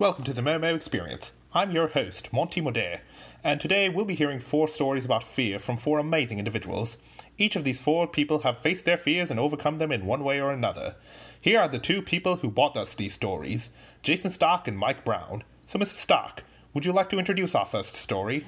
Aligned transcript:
Welcome 0.00 0.24
to 0.24 0.32
the 0.32 0.40
Momo 0.40 0.74
Experience. 0.74 1.34
I'm 1.52 1.72
your 1.72 1.88
host, 1.88 2.32
Monty 2.32 2.62
Modé, 2.62 3.00
and 3.44 3.60
today 3.60 3.90
we'll 3.90 4.06
be 4.06 4.14
hearing 4.14 4.40
four 4.40 4.66
stories 4.66 5.04
about 5.04 5.22
fear 5.22 5.58
from 5.58 5.76
four 5.76 5.98
amazing 5.98 6.38
individuals. 6.38 6.96
Each 7.36 7.54
of 7.54 7.64
these 7.64 7.80
four 7.80 8.06
people 8.06 8.38
have 8.38 8.60
faced 8.60 8.86
their 8.86 8.96
fears 8.96 9.30
and 9.30 9.38
overcome 9.38 9.76
them 9.76 9.92
in 9.92 10.06
one 10.06 10.24
way 10.24 10.40
or 10.40 10.52
another. 10.52 10.94
Here 11.38 11.60
are 11.60 11.68
the 11.68 11.78
two 11.78 12.00
people 12.00 12.36
who 12.36 12.50
brought 12.50 12.78
us 12.78 12.94
these 12.94 13.12
stories 13.12 13.68
Jason 14.00 14.30
Stark 14.30 14.66
and 14.66 14.78
Mike 14.78 15.04
Brown. 15.04 15.44
So, 15.66 15.78
Mr. 15.78 15.88
Stark, 15.88 16.44
would 16.72 16.86
you 16.86 16.92
like 16.92 17.10
to 17.10 17.18
introduce 17.18 17.54
our 17.54 17.66
first 17.66 17.94
story? 17.94 18.46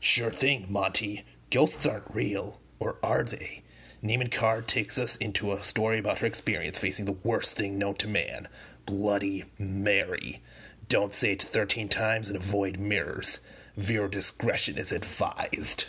Sure 0.00 0.32
thing, 0.32 0.66
Monty. 0.68 1.24
Ghosts 1.52 1.86
aren't 1.86 2.12
real, 2.12 2.58
or 2.80 2.96
are 3.04 3.22
they? 3.22 3.62
Neiman 4.02 4.32
Carr 4.32 4.62
takes 4.62 4.98
us 4.98 5.14
into 5.14 5.52
a 5.52 5.62
story 5.62 5.98
about 5.98 6.18
her 6.18 6.26
experience 6.26 6.80
facing 6.80 7.04
the 7.04 7.18
worst 7.22 7.54
thing 7.54 7.78
known 7.78 7.94
to 7.94 8.08
man 8.08 8.48
Bloody 8.84 9.44
Mary. 9.60 10.42
Don't 10.88 11.14
say 11.14 11.32
it 11.32 11.42
13 11.42 11.90
times 11.90 12.28
and 12.28 12.36
avoid 12.36 12.78
mirrors. 12.78 13.40
Viewer 13.76 14.08
discretion 14.08 14.78
is 14.78 14.90
advised. 14.90 15.84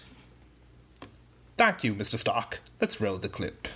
Thank 1.58 1.86
you, 1.86 1.96
Mr. 1.96 2.18
Stark. 2.18 2.60
Let's 2.82 3.00
roll 3.00 3.18
the 3.18 3.30
clip. 3.30 3.70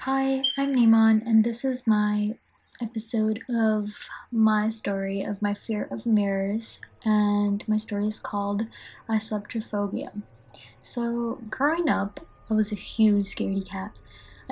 Hi, 0.00 0.42
I'm 0.56 0.74
Neiman, 0.74 1.24
and 1.24 1.44
this 1.44 1.64
is 1.64 1.86
my 1.86 2.34
episode 2.80 3.40
of 3.48 3.88
my 4.32 4.68
story 4.68 5.22
of 5.22 5.40
my 5.40 5.54
fear 5.54 5.86
of 5.92 6.04
mirrors, 6.06 6.80
and 7.04 7.62
my 7.68 7.76
story 7.76 8.08
is 8.08 8.18
called 8.18 8.66
Eisoptrophobia. 9.08 10.10
So, 10.80 11.40
growing 11.50 11.88
up, 11.88 12.18
I 12.50 12.54
was 12.54 12.72
a 12.72 12.74
huge 12.74 13.26
scaredy 13.26 13.64
cat. 13.64 13.96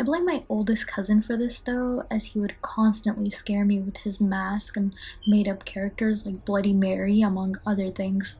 I 0.01 0.03
blame 0.03 0.25
my 0.25 0.47
oldest 0.49 0.87
cousin 0.87 1.21
for 1.21 1.37
this 1.37 1.61
though, 1.61 2.05
as 2.11 2.25
he 2.25 2.39
would 2.39 2.63
constantly 2.63 3.29
scare 3.29 3.67
me 3.67 3.81
with 3.81 3.99
his 3.99 4.19
mask 4.19 4.79
and 4.79 4.95
made 5.27 5.47
up 5.47 5.67
characters 5.67 6.25
like 6.25 6.47
Bloody 6.47 6.73
Mary, 6.73 7.21
among 7.21 7.57
other 7.67 7.91
things. 7.91 8.37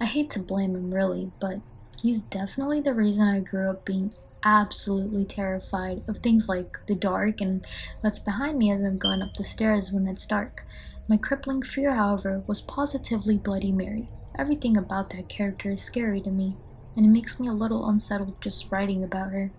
I 0.00 0.04
hate 0.04 0.30
to 0.30 0.38
blame 0.38 0.76
him 0.76 0.94
really, 0.94 1.32
but 1.40 1.62
he's 2.00 2.22
definitely 2.22 2.80
the 2.80 2.94
reason 2.94 3.24
I 3.24 3.40
grew 3.40 3.70
up 3.70 3.84
being 3.84 4.14
absolutely 4.44 5.24
terrified 5.24 6.04
of 6.06 6.18
things 6.18 6.48
like 6.48 6.76
the 6.86 6.94
dark 6.94 7.40
and 7.40 7.66
what's 8.02 8.20
behind 8.20 8.56
me 8.56 8.70
as 8.70 8.80
I'm 8.80 8.96
going 8.96 9.20
up 9.20 9.34
the 9.34 9.42
stairs 9.42 9.90
when 9.90 10.06
it's 10.06 10.26
dark. 10.26 10.64
My 11.08 11.16
crippling 11.16 11.62
fear, 11.62 11.92
however, 11.92 12.44
was 12.46 12.62
positively 12.62 13.36
Bloody 13.36 13.72
Mary. 13.72 14.12
Everything 14.38 14.76
about 14.76 15.10
that 15.10 15.28
character 15.28 15.70
is 15.72 15.82
scary 15.82 16.20
to 16.20 16.30
me, 16.30 16.56
and 16.94 17.04
it 17.04 17.08
makes 17.08 17.40
me 17.40 17.48
a 17.48 17.52
little 17.52 17.88
unsettled 17.88 18.40
just 18.40 18.70
writing 18.70 19.02
about 19.02 19.32
her. 19.32 19.50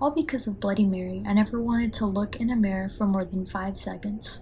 All 0.00 0.12
because 0.12 0.46
of 0.46 0.60
Bloody 0.60 0.86
Mary, 0.86 1.24
I 1.26 1.34
never 1.34 1.60
wanted 1.60 1.92
to 1.94 2.06
look 2.06 2.36
in 2.36 2.50
a 2.50 2.56
mirror 2.56 2.88
for 2.88 3.06
more 3.06 3.24
than 3.24 3.46
five 3.46 3.76
seconds. 3.76 4.40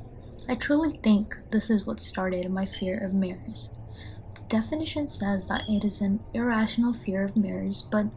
I 0.48 0.54
truly 0.54 0.92
think 1.02 1.36
this 1.50 1.70
is 1.70 1.86
what 1.86 2.00
started 2.00 2.50
my 2.52 2.66
fear 2.66 2.98
of 2.98 3.14
mirrors. 3.14 3.70
The 4.34 4.42
definition 4.48 5.08
says 5.08 5.46
that 5.48 5.64
it 5.68 5.84
is 5.84 6.00
an 6.00 6.24
irrational 6.34 6.92
fear 6.94 7.24
of 7.24 7.36
mirrors, 7.36 7.86
but 7.90 8.08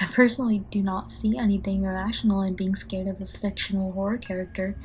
I 0.00 0.06
personally 0.06 0.66
do 0.70 0.82
not 0.82 1.10
see 1.12 1.38
anything 1.38 1.84
irrational 1.84 2.42
in 2.42 2.56
being 2.56 2.74
scared 2.74 3.08
of 3.08 3.20
a 3.20 3.26
fictional 3.26 3.92
horror 3.92 4.18
character 4.18 4.76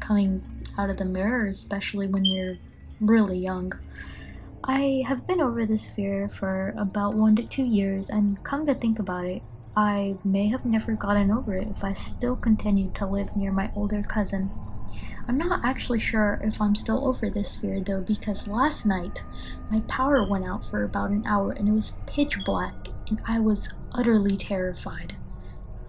coming 0.00 0.44
out 0.78 0.90
of 0.90 0.98
the 0.98 1.04
mirror, 1.04 1.46
especially 1.46 2.06
when 2.08 2.24
you're 2.24 2.58
really 3.00 3.38
young. 3.38 3.72
I 4.64 5.04
have 5.06 5.26
been 5.26 5.40
over 5.40 5.66
this 5.66 5.88
fear 5.88 6.28
for 6.28 6.74
about 6.78 7.14
one 7.14 7.36
to 7.36 7.44
two 7.44 7.64
years, 7.64 8.10
and 8.10 8.42
come 8.44 8.66
to 8.66 8.74
think 8.74 8.98
about 8.98 9.26
it, 9.26 9.44
I 9.80 10.18
may 10.24 10.48
have 10.48 10.64
never 10.64 10.96
gotten 10.96 11.30
over 11.30 11.56
it 11.56 11.68
if 11.68 11.84
I 11.84 11.92
still 11.92 12.34
continued 12.34 12.96
to 12.96 13.06
live 13.06 13.36
near 13.36 13.52
my 13.52 13.70
older 13.76 14.02
cousin. 14.02 14.50
I'm 15.28 15.38
not 15.38 15.64
actually 15.64 16.00
sure 16.00 16.40
if 16.42 16.60
I'm 16.60 16.74
still 16.74 17.06
over 17.06 17.30
this 17.30 17.54
fear 17.54 17.80
though 17.80 18.00
because 18.00 18.48
last 18.48 18.84
night 18.84 19.24
my 19.70 19.78
power 19.86 20.28
went 20.28 20.44
out 20.44 20.64
for 20.64 20.82
about 20.82 21.12
an 21.12 21.24
hour 21.28 21.52
and 21.52 21.68
it 21.68 21.72
was 21.72 21.92
pitch 22.06 22.44
black 22.44 22.88
and 23.08 23.20
I 23.24 23.38
was 23.38 23.68
utterly 23.92 24.36
terrified. 24.36 25.16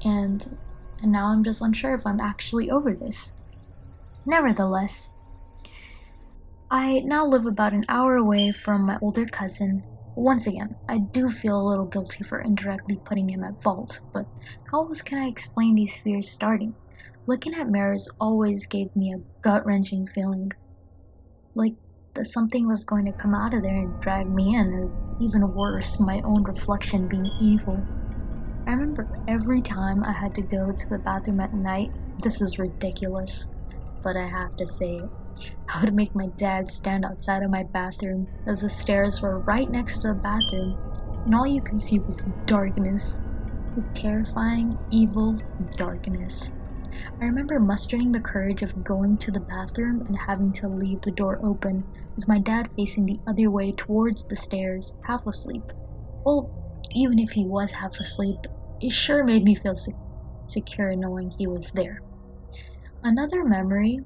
And 0.03 0.59
and 1.01 1.11
now 1.11 1.25
I'm 1.29 1.43
just 1.43 1.59
unsure 1.59 1.95
if 1.95 2.05
I'm 2.05 2.19
actually 2.19 2.69
over 2.69 2.93
this. 2.93 3.31
Nevertheless, 4.23 5.09
I 6.69 6.99
now 6.99 7.25
live 7.25 7.47
about 7.47 7.73
an 7.73 7.85
hour 7.89 8.17
away 8.17 8.51
from 8.51 8.85
my 8.85 8.99
older 9.01 9.25
cousin 9.25 9.83
once 10.15 10.47
again, 10.47 10.77
I 10.87 10.99
do 10.99 11.29
feel 11.29 11.59
a 11.59 11.67
little 11.69 11.87
guilty 11.87 12.23
for 12.23 12.39
indirectly 12.41 13.01
putting 13.05 13.29
him 13.29 13.43
at 13.43 13.61
fault, 13.63 14.01
but 14.13 14.27
how 14.71 14.85
else 14.87 15.01
can 15.01 15.17
I 15.19 15.27
explain 15.27 15.75
these 15.75 15.97
fears 15.99 16.31
starting? 16.31 16.77
Looking 17.27 17.53
at 17.55 17.69
mirrors 17.69 18.07
always 18.19 18.67
gave 18.67 18.95
me 18.95 19.13
a 19.13 19.23
gut 19.43 19.65
wrenching 19.65 20.07
feeling. 20.07 20.51
Like 21.55 21.75
that 22.15 22.25
something 22.25 22.67
was 22.67 22.85
going 22.85 23.05
to 23.05 23.13
come 23.13 23.35
out 23.35 23.53
of 23.53 23.61
there 23.63 23.75
and 23.77 23.99
drag 23.99 24.27
me 24.29 24.55
in, 24.55 24.73
or 24.73 24.89
even 25.19 25.53
worse, 25.53 25.99
my 25.99 26.21
own 26.23 26.43
reflection 26.43 27.07
being 27.07 27.31
evil. 27.39 27.87
I 28.67 28.71
remember 28.73 29.09
every 29.27 29.61
time 29.61 30.03
I 30.03 30.13
had 30.13 30.35
to 30.35 30.43
go 30.43 30.71
to 30.71 30.85
the 30.89 30.99
bathroom 30.99 31.41
at 31.41 31.53
night, 31.53 31.91
this 32.23 32.41
is 32.41 32.59
ridiculous, 32.59 33.47
but 34.03 34.17
I 34.17 34.27
have 34.29 34.55
to 34.57 34.67
say. 34.67 35.09
I 35.73 35.85
would 35.85 35.93
make 35.93 36.13
my 36.13 36.27
dad 36.37 36.69
stand 36.69 37.05
outside 37.05 37.43
of 37.43 37.49
my 37.49 37.63
bathroom 37.63 38.27
as 38.45 38.59
the 38.59 38.67
stairs 38.67 39.21
were 39.21 39.39
right 39.47 39.69
next 39.69 39.99
to 39.99 40.09
the 40.09 40.13
bathroom, 40.15 40.79
and 41.25 41.33
all 41.33 41.47
you 41.47 41.61
could 41.61 41.79
see 41.79 41.99
was 41.99 42.29
darkness. 42.45 43.23
The 43.73 43.85
terrifying, 43.95 44.81
evil 44.91 45.37
darkness. 45.77 46.51
I 47.21 47.25
remember 47.25 47.59
mustering 47.59 48.11
the 48.11 48.21
courage 48.21 48.61
of 48.63 48.83
going 48.83 49.17
to 49.19 49.31
the 49.31 49.39
bathroom 49.39 50.01
and 50.07 50.17
having 50.27 50.53
to 50.55 50.67
leave 50.67 51.01
the 51.03 51.11
door 51.13 51.39
open, 51.43 51.89
with 52.17 52.27
my 52.27 52.39
dad 52.39 52.71
facing 52.75 53.05
the 53.05 53.21
other 53.27 53.49
way 53.49 53.71
towards 53.73 54.25
the 54.27 54.35
stairs, 54.35 54.93
half 55.05 55.25
asleep. 55.25 55.71
Well, 56.25 56.51
even 56.93 57.19
if 57.19 57.31
he 57.31 57.45
was 57.45 57.73
half 57.73 57.99
asleep, 57.99 58.45
it 58.81 58.91
sure 58.91 59.23
made 59.23 59.45
me 59.45 59.55
feel 59.55 59.75
se- 59.75 59.97
secure 60.47 60.95
knowing 60.95 61.31
he 61.37 61.47
was 61.47 61.71
there. 61.73 62.01
Another 63.03 63.45
memory 63.45 63.99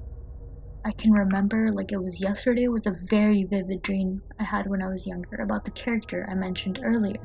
I 0.86 0.92
can 0.92 1.12
remember 1.12 1.72
like 1.72 1.92
it 1.92 2.02
was 2.02 2.20
yesterday 2.20 2.68
was 2.68 2.86
a 2.86 2.90
very 2.90 3.44
vivid 3.44 3.80
dream 3.80 4.22
I 4.38 4.44
had 4.44 4.66
when 4.66 4.82
I 4.82 4.88
was 4.88 5.06
younger 5.06 5.36
about 5.36 5.64
the 5.64 5.70
character 5.70 6.26
I 6.28 6.34
mentioned 6.34 6.78
earlier, 6.82 7.16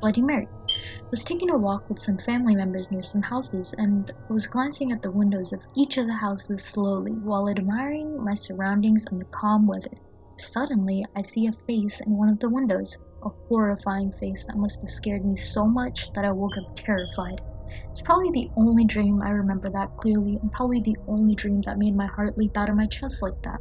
Bloody 0.00 0.20
Mary. 0.22 0.48
I 0.48 1.08
was 1.12 1.24
taking 1.24 1.48
a 1.48 1.56
walk 1.56 1.88
with 1.88 2.00
some 2.00 2.18
family 2.18 2.56
members 2.56 2.90
near 2.90 3.04
some 3.04 3.22
houses 3.22 3.72
and 3.78 4.10
was 4.28 4.48
glancing 4.48 4.90
at 4.90 5.02
the 5.02 5.12
windows 5.12 5.52
of 5.52 5.62
each 5.76 5.96
of 5.96 6.08
the 6.08 6.14
houses 6.14 6.64
slowly 6.64 7.12
while 7.12 7.48
admiring 7.48 8.16
my 8.24 8.34
surroundings 8.34 9.06
and 9.12 9.20
the 9.20 9.26
calm 9.26 9.68
weather. 9.68 9.92
Suddenly, 10.36 11.04
I 11.14 11.22
see 11.22 11.46
a 11.46 11.52
face 11.52 12.00
in 12.00 12.16
one 12.16 12.28
of 12.30 12.40
the 12.40 12.50
windows, 12.50 12.96
a 13.22 13.30
horrifying 13.48 14.10
face 14.10 14.44
that 14.46 14.56
must 14.56 14.80
have 14.80 14.90
scared 14.90 15.24
me 15.24 15.36
so 15.36 15.66
much 15.66 16.12
that 16.14 16.24
I 16.24 16.32
woke 16.32 16.58
up 16.58 16.64
terrified. 16.74 17.42
It's 17.90 18.02
probably 18.02 18.30
the 18.30 18.52
only 18.56 18.84
dream 18.84 19.20
I 19.20 19.30
remember 19.30 19.68
that 19.68 19.96
clearly, 19.96 20.38
and 20.40 20.52
probably 20.52 20.80
the 20.80 20.96
only 21.08 21.34
dream 21.34 21.60
that 21.62 21.76
made 21.76 21.96
my 21.96 22.06
heart 22.06 22.38
leap 22.38 22.56
out 22.56 22.68
of 22.70 22.76
my 22.76 22.86
chest 22.86 23.20
like 23.20 23.42
that. 23.42 23.60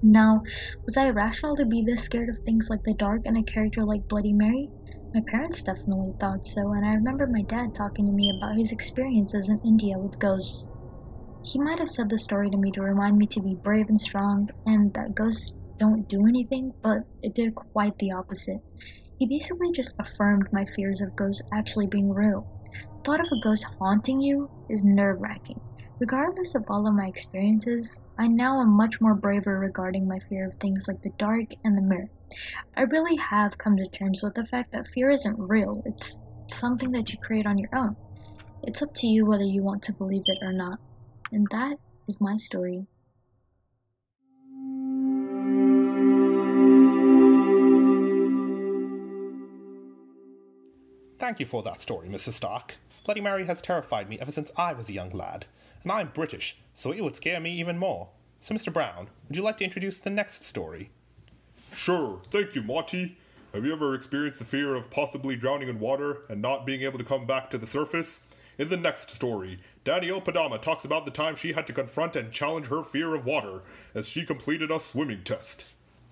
Now, 0.00 0.42
was 0.86 0.96
I 0.96 1.08
irrational 1.08 1.56
to 1.56 1.66
be 1.66 1.82
this 1.82 2.04
scared 2.04 2.28
of 2.28 2.38
things 2.46 2.68
like 2.70 2.84
the 2.84 2.94
dark 2.94 3.22
and 3.24 3.36
a 3.36 3.42
character 3.42 3.84
like 3.84 4.06
Bloody 4.06 4.32
Mary? 4.32 4.70
My 5.12 5.22
parents 5.26 5.62
definitely 5.64 6.14
thought 6.20 6.46
so, 6.46 6.72
and 6.72 6.86
I 6.86 6.94
remember 6.94 7.26
my 7.26 7.42
dad 7.42 7.74
talking 7.74 8.06
to 8.06 8.12
me 8.12 8.30
about 8.30 8.56
his 8.58 8.70
experiences 8.70 9.48
in 9.48 9.60
India 9.64 9.98
with 9.98 10.20
ghosts. 10.20 10.68
He 11.42 11.58
might 11.60 11.80
have 11.80 11.90
said 11.90 12.10
the 12.10 12.18
story 12.18 12.50
to 12.50 12.56
me 12.58 12.72
to 12.72 12.82
remind 12.82 13.18
me 13.18 13.26
to 13.28 13.42
be 13.42 13.56
brave 13.56 13.88
and 13.88 14.00
strong, 14.00 14.50
and 14.66 14.92
that 14.94 15.14
ghosts 15.14 15.54
don't 15.78 16.08
do 16.08 16.26
anything, 16.26 16.72
but 16.82 17.02
it 17.22 17.34
did 17.34 17.56
quite 17.56 17.98
the 17.98 18.12
opposite. 18.12 18.60
He 19.18 19.26
basically 19.26 19.72
just 19.72 19.94
affirmed 19.98 20.48
my 20.52 20.64
fears 20.66 21.00
of 21.00 21.16
ghosts 21.16 21.42
actually 21.52 21.88
being 21.88 22.10
real 22.10 22.46
thought 23.06 23.20
of 23.20 23.30
a 23.30 23.40
ghost 23.40 23.64
haunting 23.78 24.20
you 24.20 24.50
is 24.68 24.82
nerve 24.82 25.20
wracking. 25.20 25.60
Regardless 26.00 26.56
of 26.56 26.64
all 26.68 26.88
of 26.88 26.94
my 26.94 27.06
experiences, 27.06 28.02
I 28.18 28.26
now 28.26 28.60
am 28.60 28.76
much 28.76 29.00
more 29.00 29.14
braver 29.14 29.60
regarding 29.60 30.08
my 30.08 30.18
fear 30.28 30.44
of 30.44 30.54
things 30.54 30.86
like 30.88 31.00
the 31.02 31.12
dark 31.16 31.44
and 31.62 31.78
the 31.78 31.82
mirror. 31.82 32.08
I 32.76 32.80
really 32.80 33.14
have 33.14 33.58
come 33.58 33.76
to 33.76 33.88
terms 33.90 34.22
with 34.24 34.34
the 34.34 34.42
fact 34.48 34.72
that 34.72 34.88
fear 34.88 35.08
isn't 35.08 35.38
real, 35.38 35.82
it's 35.84 36.18
something 36.50 36.90
that 36.92 37.12
you 37.12 37.18
create 37.22 37.46
on 37.46 37.58
your 37.58 37.70
own. 37.72 37.96
It's 38.64 38.82
up 38.82 38.88
to 38.96 39.06
you 39.06 39.24
whether 39.24 39.44
you 39.44 39.62
want 39.62 39.82
to 39.84 39.94
believe 39.94 40.24
it 40.26 40.38
or 40.42 40.52
not. 40.52 40.80
And 41.30 41.46
that 41.52 41.76
is 42.08 42.20
my 42.20 42.36
story. 42.36 42.88
Thank 51.26 51.40
you 51.40 51.46
for 51.46 51.64
that 51.64 51.80
story, 51.80 52.08
Mrs. 52.08 52.34
Stark. 52.34 52.76
Bloody 53.04 53.20
Mary 53.20 53.46
has 53.46 53.60
terrified 53.60 54.08
me 54.08 54.16
ever 54.20 54.30
since 54.30 54.52
I 54.56 54.72
was 54.72 54.88
a 54.88 54.92
young 54.92 55.10
lad, 55.10 55.44
and 55.82 55.90
I'm 55.90 56.12
British, 56.14 56.56
so 56.72 56.92
it 56.92 57.00
would 57.00 57.16
scare 57.16 57.40
me 57.40 57.50
even 57.58 57.78
more. 57.78 58.10
So, 58.38 58.54
Mr. 58.54 58.72
Brown, 58.72 59.08
would 59.26 59.36
you 59.36 59.42
like 59.42 59.58
to 59.58 59.64
introduce 59.64 59.98
the 59.98 60.08
next 60.08 60.44
story? 60.44 60.88
Sure, 61.74 62.22
thank 62.30 62.54
you, 62.54 62.62
Monty. 62.62 63.18
Have 63.52 63.64
you 63.64 63.72
ever 63.72 63.92
experienced 63.92 64.38
the 64.38 64.44
fear 64.44 64.76
of 64.76 64.88
possibly 64.88 65.34
drowning 65.34 65.68
in 65.68 65.80
water 65.80 66.18
and 66.28 66.40
not 66.40 66.64
being 66.64 66.82
able 66.82 66.98
to 66.98 67.04
come 67.04 67.26
back 67.26 67.50
to 67.50 67.58
the 67.58 67.66
surface? 67.66 68.20
In 68.56 68.68
the 68.68 68.76
next 68.76 69.10
story, 69.10 69.58
Danielle 69.82 70.20
Padama 70.20 70.62
talks 70.62 70.84
about 70.84 71.06
the 71.06 71.10
time 71.10 71.34
she 71.34 71.54
had 71.54 71.66
to 71.66 71.72
confront 71.72 72.14
and 72.14 72.30
challenge 72.30 72.68
her 72.68 72.84
fear 72.84 73.16
of 73.16 73.26
water 73.26 73.64
as 73.96 74.08
she 74.08 74.24
completed 74.24 74.70
a 74.70 74.78
swimming 74.78 75.24
test. 75.24 75.64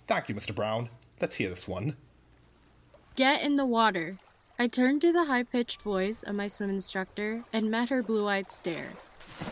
Thank 0.09 0.29
you, 0.29 0.35
Mr. 0.35 0.53
Brown. 0.53 0.89
Let's 1.21 1.37
hear 1.37 1.51
this 1.51 1.69
one. 1.69 1.95
Get 3.15 3.43
in 3.43 3.55
the 3.55 3.65
water. 3.65 4.19
I 4.57 4.69
turned 4.69 5.01
to 5.01 5.13
the 5.13 5.25
high 5.25 5.43
pitched 5.43 5.83
voice 5.83 6.23
of 6.23 6.37
my 6.37 6.47
swim 6.47 6.71
instructor 6.71 7.43
and 7.53 7.71
met 7.71 7.89
her 7.89 8.05
blue 8.05 8.29
eyed 8.29 8.53
stare. 8.53 8.91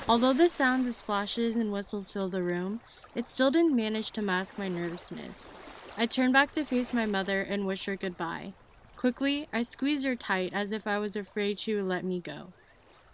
Although 0.09 0.33
the 0.33 0.49
sounds 0.49 0.87
of 0.87 0.95
splashes 0.95 1.57
and 1.57 1.73
whistles 1.73 2.13
filled 2.13 2.31
the 2.31 2.43
room, 2.43 2.81
it 3.17 3.29
still 3.29 3.51
didn't 3.51 3.75
manage 3.75 4.13
to 4.13 4.23
mask 4.23 4.57
my 4.57 4.69
nervousness. 4.69 5.49
I 5.97 6.07
turned 6.07 6.33
back 6.33 6.53
to 6.53 6.65
face 6.65 6.93
my 6.93 7.05
mother 7.05 7.43
and 7.43 7.67
wish 7.67 7.87
her 7.87 7.97
goodbye. 7.97 8.53
Quickly, 8.97 9.49
I 9.53 9.65
squeezed 9.65 10.05
her 10.05 10.15
tight 10.15 10.53
as 10.55 10.71
if 10.71 10.87
I 10.87 10.99
was 10.99 11.17
afraid 11.17 11.59
she 11.59 11.75
would 11.75 11.89
let 11.89 12.05
me 12.05 12.21
go. 12.21 12.53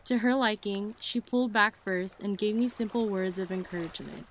To 0.05 0.19
her 0.19 0.35
liking, 0.35 0.95
she 1.01 1.21
pulled 1.21 1.55
back 1.55 1.83
first 1.83 2.21
and 2.21 2.37
gave 2.37 2.55
me 2.55 2.69
simple 2.69 3.09
words 3.09 3.39
of 3.39 3.51
encouragement. 3.51 4.27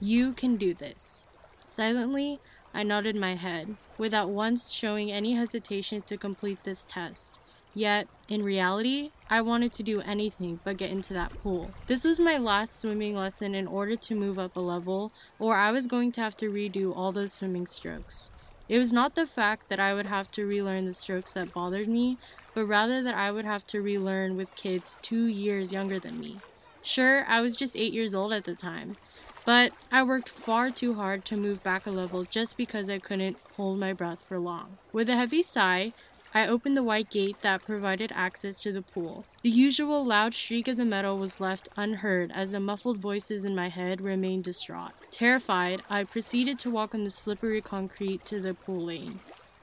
You 0.00 0.32
can 0.32 0.56
do 0.56 0.72
this. 0.72 1.26
Silently, 1.68 2.40
I 2.74 2.82
nodded 2.82 3.16
my 3.16 3.34
head, 3.34 3.76
without 3.98 4.30
once 4.30 4.72
showing 4.72 5.12
any 5.12 5.34
hesitation 5.34 6.02
to 6.02 6.16
complete 6.16 6.64
this 6.64 6.86
test. 6.88 7.38
Yet, 7.74 8.06
in 8.28 8.42
reality, 8.42 9.12
I 9.30 9.40
wanted 9.40 9.72
to 9.74 9.82
do 9.82 10.02
anything 10.02 10.60
but 10.62 10.76
get 10.76 10.90
into 10.90 11.14
that 11.14 11.32
pool. 11.42 11.70
This 11.86 12.04
was 12.04 12.20
my 12.20 12.36
last 12.36 12.78
swimming 12.78 13.16
lesson 13.16 13.54
in 13.54 13.66
order 13.66 13.96
to 13.96 14.14
move 14.14 14.38
up 14.38 14.56
a 14.56 14.60
level, 14.60 15.10
or 15.38 15.56
I 15.56 15.70
was 15.70 15.86
going 15.86 16.12
to 16.12 16.20
have 16.20 16.36
to 16.38 16.50
redo 16.50 16.94
all 16.94 17.12
those 17.12 17.32
swimming 17.32 17.66
strokes. 17.66 18.30
It 18.68 18.78
was 18.78 18.92
not 18.92 19.14
the 19.14 19.26
fact 19.26 19.68
that 19.68 19.80
I 19.80 19.94
would 19.94 20.06
have 20.06 20.30
to 20.32 20.46
relearn 20.46 20.84
the 20.84 20.94
strokes 20.94 21.32
that 21.32 21.52
bothered 21.52 21.88
me, 21.88 22.18
but 22.54 22.66
rather 22.66 23.02
that 23.02 23.14
I 23.14 23.30
would 23.30 23.46
have 23.46 23.66
to 23.68 23.80
relearn 23.80 24.36
with 24.36 24.54
kids 24.54 24.98
two 25.00 25.24
years 25.24 25.72
younger 25.72 25.98
than 25.98 26.20
me. 26.20 26.40
Sure, 26.82 27.24
I 27.26 27.40
was 27.40 27.56
just 27.56 27.76
eight 27.76 27.92
years 27.92 28.14
old 28.14 28.32
at 28.32 28.44
the 28.44 28.54
time, 28.54 28.96
but 29.44 29.72
I 29.90 30.02
worked 30.02 30.28
far 30.28 30.70
too 30.70 30.94
hard 30.94 31.24
to 31.26 31.36
move 31.36 31.62
back 31.62 31.86
a 31.86 31.90
level 31.90 32.24
just 32.24 32.56
because 32.56 32.88
I 32.88 32.98
couldn't 32.98 33.36
hold 33.56 33.78
my 33.78 33.92
breath 33.92 34.20
for 34.28 34.38
long. 34.38 34.78
With 34.92 35.08
a 35.08 35.16
heavy 35.16 35.42
sigh, 35.42 35.92
I 36.34 36.46
opened 36.46 36.78
the 36.78 36.82
white 36.82 37.10
gate 37.10 37.36
that 37.42 37.66
provided 37.66 38.10
access 38.14 38.60
to 38.62 38.72
the 38.72 38.80
pool. 38.80 39.26
The 39.42 39.50
usual 39.50 40.04
loud 40.04 40.34
shriek 40.34 40.66
of 40.66 40.78
the 40.78 40.84
metal 40.84 41.18
was 41.18 41.40
left 41.40 41.68
unheard 41.76 42.32
as 42.34 42.50
the 42.50 42.60
muffled 42.60 42.98
voices 42.98 43.44
in 43.44 43.54
my 43.54 43.68
head 43.68 44.00
remained 44.00 44.44
distraught. 44.44 44.92
Terrified, 45.10 45.82
I 45.90 46.04
proceeded 46.04 46.58
to 46.60 46.70
walk 46.70 46.94
on 46.94 47.04
the 47.04 47.10
slippery 47.10 47.60
concrete 47.60 48.24
to 48.26 48.40
the 48.40 48.54
pool 48.54 48.86
lane. 48.86 49.20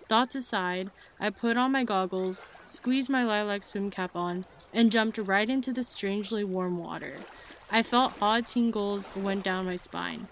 Thoughts 0.08 0.36
aside, 0.36 0.92
I 1.20 1.32
put 1.32 1.58
on 1.58 1.72
my 1.72 1.84
goggles, 1.84 2.44
squeezed 2.66 3.10
my 3.10 3.24
lilac 3.24 3.64
swim 3.64 3.90
cap 3.90 4.16
on, 4.16 4.46
and 4.72 4.92
jumped 4.92 5.18
right 5.18 5.50
into 5.50 5.74
the 5.74 5.84
strangely 5.84 6.44
warm 6.44 6.78
water. 6.78 7.18
I 7.72 7.84
felt 7.84 8.14
odd 8.20 8.48
tingles 8.48 9.10
went 9.16 9.44
down 9.44 9.66
my 9.66 9.76
spine. 9.76 10.28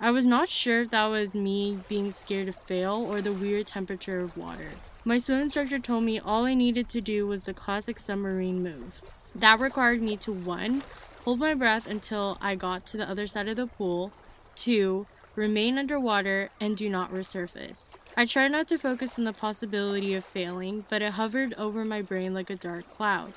I 0.00 0.10
was 0.10 0.26
not 0.26 0.48
sure 0.48 0.82
if 0.82 0.90
that 0.90 1.06
was 1.06 1.34
me 1.34 1.78
being 1.88 2.10
scared 2.10 2.46
to 2.46 2.52
fail 2.52 2.94
or 2.94 3.20
the 3.20 3.32
weird 3.32 3.66
temperature 3.66 4.20
of 4.20 4.36
water. 4.36 4.70
My 5.04 5.18
swim 5.18 5.40
instructor 5.40 5.78
told 5.78 6.04
me 6.04 6.18
all 6.18 6.46
I 6.46 6.54
needed 6.54 6.88
to 6.88 7.00
do 7.00 7.26
was 7.26 7.42
the 7.42 7.54
classic 7.54 7.98
submarine 7.98 8.62
move. 8.62 9.00
That 9.34 9.60
required 9.60 10.02
me 10.02 10.16
to 10.18 10.32
1. 10.32 10.82
Hold 11.24 11.38
my 11.38 11.54
breath 11.54 11.86
until 11.86 12.38
I 12.40 12.54
got 12.54 12.86
to 12.86 12.96
the 12.96 13.08
other 13.08 13.26
side 13.26 13.46
of 13.46 13.56
the 13.56 13.66
pool, 13.66 14.12
2. 14.56 15.06
Remain 15.36 15.78
underwater 15.78 16.50
and 16.60 16.76
do 16.76 16.88
not 16.88 17.12
resurface. 17.12 17.94
I 18.16 18.26
tried 18.26 18.52
not 18.52 18.66
to 18.68 18.78
focus 18.78 19.18
on 19.18 19.24
the 19.24 19.32
possibility 19.32 20.14
of 20.14 20.24
failing, 20.24 20.84
but 20.88 21.02
it 21.02 21.12
hovered 21.12 21.54
over 21.54 21.84
my 21.84 22.02
brain 22.02 22.34
like 22.34 22.50
a 22.50 22.56
dark 22.56 22.92
cloud. 22.94 23.34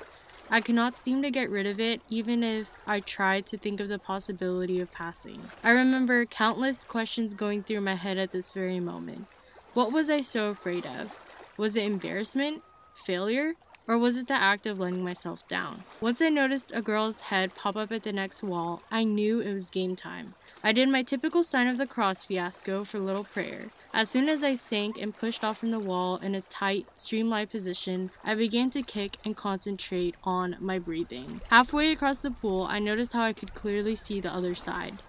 I 0.50 0.60
could 0.60 0.74
not 0.74 0.98
seem 0.98 1.22
to 1.22 1.30
get 1.30 1.50
rid 1.50 1.66
of 1.66 1.80
it, 1.80 2.00
even 2.08 2.42
if 2.42 2.70
I 2.86 3.00
tried 3.00 3.46
to 3.46 3.58
think 3.58 3.80
of 3.80 3.88
the 3.88 3.98
possibility 3.98 4.80
of 4.80 4.92
passing. 4.92 5.40
I 5.62 5.70
remember 5.70 6.26
countless 6.26 6.84
questions 6.84 7.34
going 7.34 7.62
through 7.62 7.80
my 7.80 7.94
head 7.94 8.18
at 8.18 8.32
this 8.32 8.50
very 8.50 8.78
moment. 8.78 9.26
What 9.72 9.92
was 9.92 10.08
I 10.08 10.20
so 10.20 10.50
afraid 10.50 10.86
of? 10.86 11.10
Was 11.56 11.76
it 11.76 11.84
embarrassment? 11.84 12.62
Failure? 12.94 13.54
Or 13.86 13.98
was 13.98 14.16
it 14.16 14.28
the 14.28 14.34
act 14.34 14.66
of 14.66 14.78
letting 14.78 15.04
myself 15.04 15.46
down? 15.46 15.84
Once 16.00 16.22
I 16.22 16.30
noticed 16.30 16.72
a 16.74 16.80
girl's 16.80 17.20
head 17.20 17.54
pop 17.54 17.76
up 17.76 17.92
at 17.92 18.02
the 18.02 18.12
next 18.12 18.42
wall, 18.42 18.82
I 18.90 19.04
knew 19.04 19.40
it 19.40 19.52
was 19.52 19.68
game 19.68 19.94
time. 19.94 20.34
I 20.62 20.72
did 20.72 20.88
my 20.88 21.02
typical 21.02 21.42
sign 21.42 21.66
of 21.66 21.76
the 21.76 21.86
cross 21.86 22.24
fiasco 22.24 22.84
for 22.84 22.98
little 22.98 23.24
prayer. 23.24 23.66
As 23.92 24.08
soon 24.08 24.30
as 24.30 24.42
I 24.42 24.54
sank 24.54 24.96
and 24.96 25.14
pushed 25.14 25.44
off 25.44 25.58
from 25.58 25.70
the 25.70 25.78
wall 25.78 26.16
in 26.16 26.34
a 26.34 26.40
tight, 26.40 26.86
streamlined 26.96 27.50
position, 27.50 28.10
I 28.24 28.34
began 28.34 28.70
to 28.70 28.82
kick 28.82 29.18
and 29.22 29.36
concentrate 29.36 30.14
on 30.24 30.56
my 30.58 30.78
breathing. 30.78 31.42
Halfway 31.50 31.92
across 31.92 32.20
the 32.20 32.30
pool, 32.30 32.66
I 32.68 32.78
noticed 32.78 33.12
how 33.12 33.24
I 33.24 33.34
could 33.34 33.54
clearly 33.54 33.94
see 33.94 34.18
the 34.18 34.32
other 34.32 34.54
side. 34.54 35.02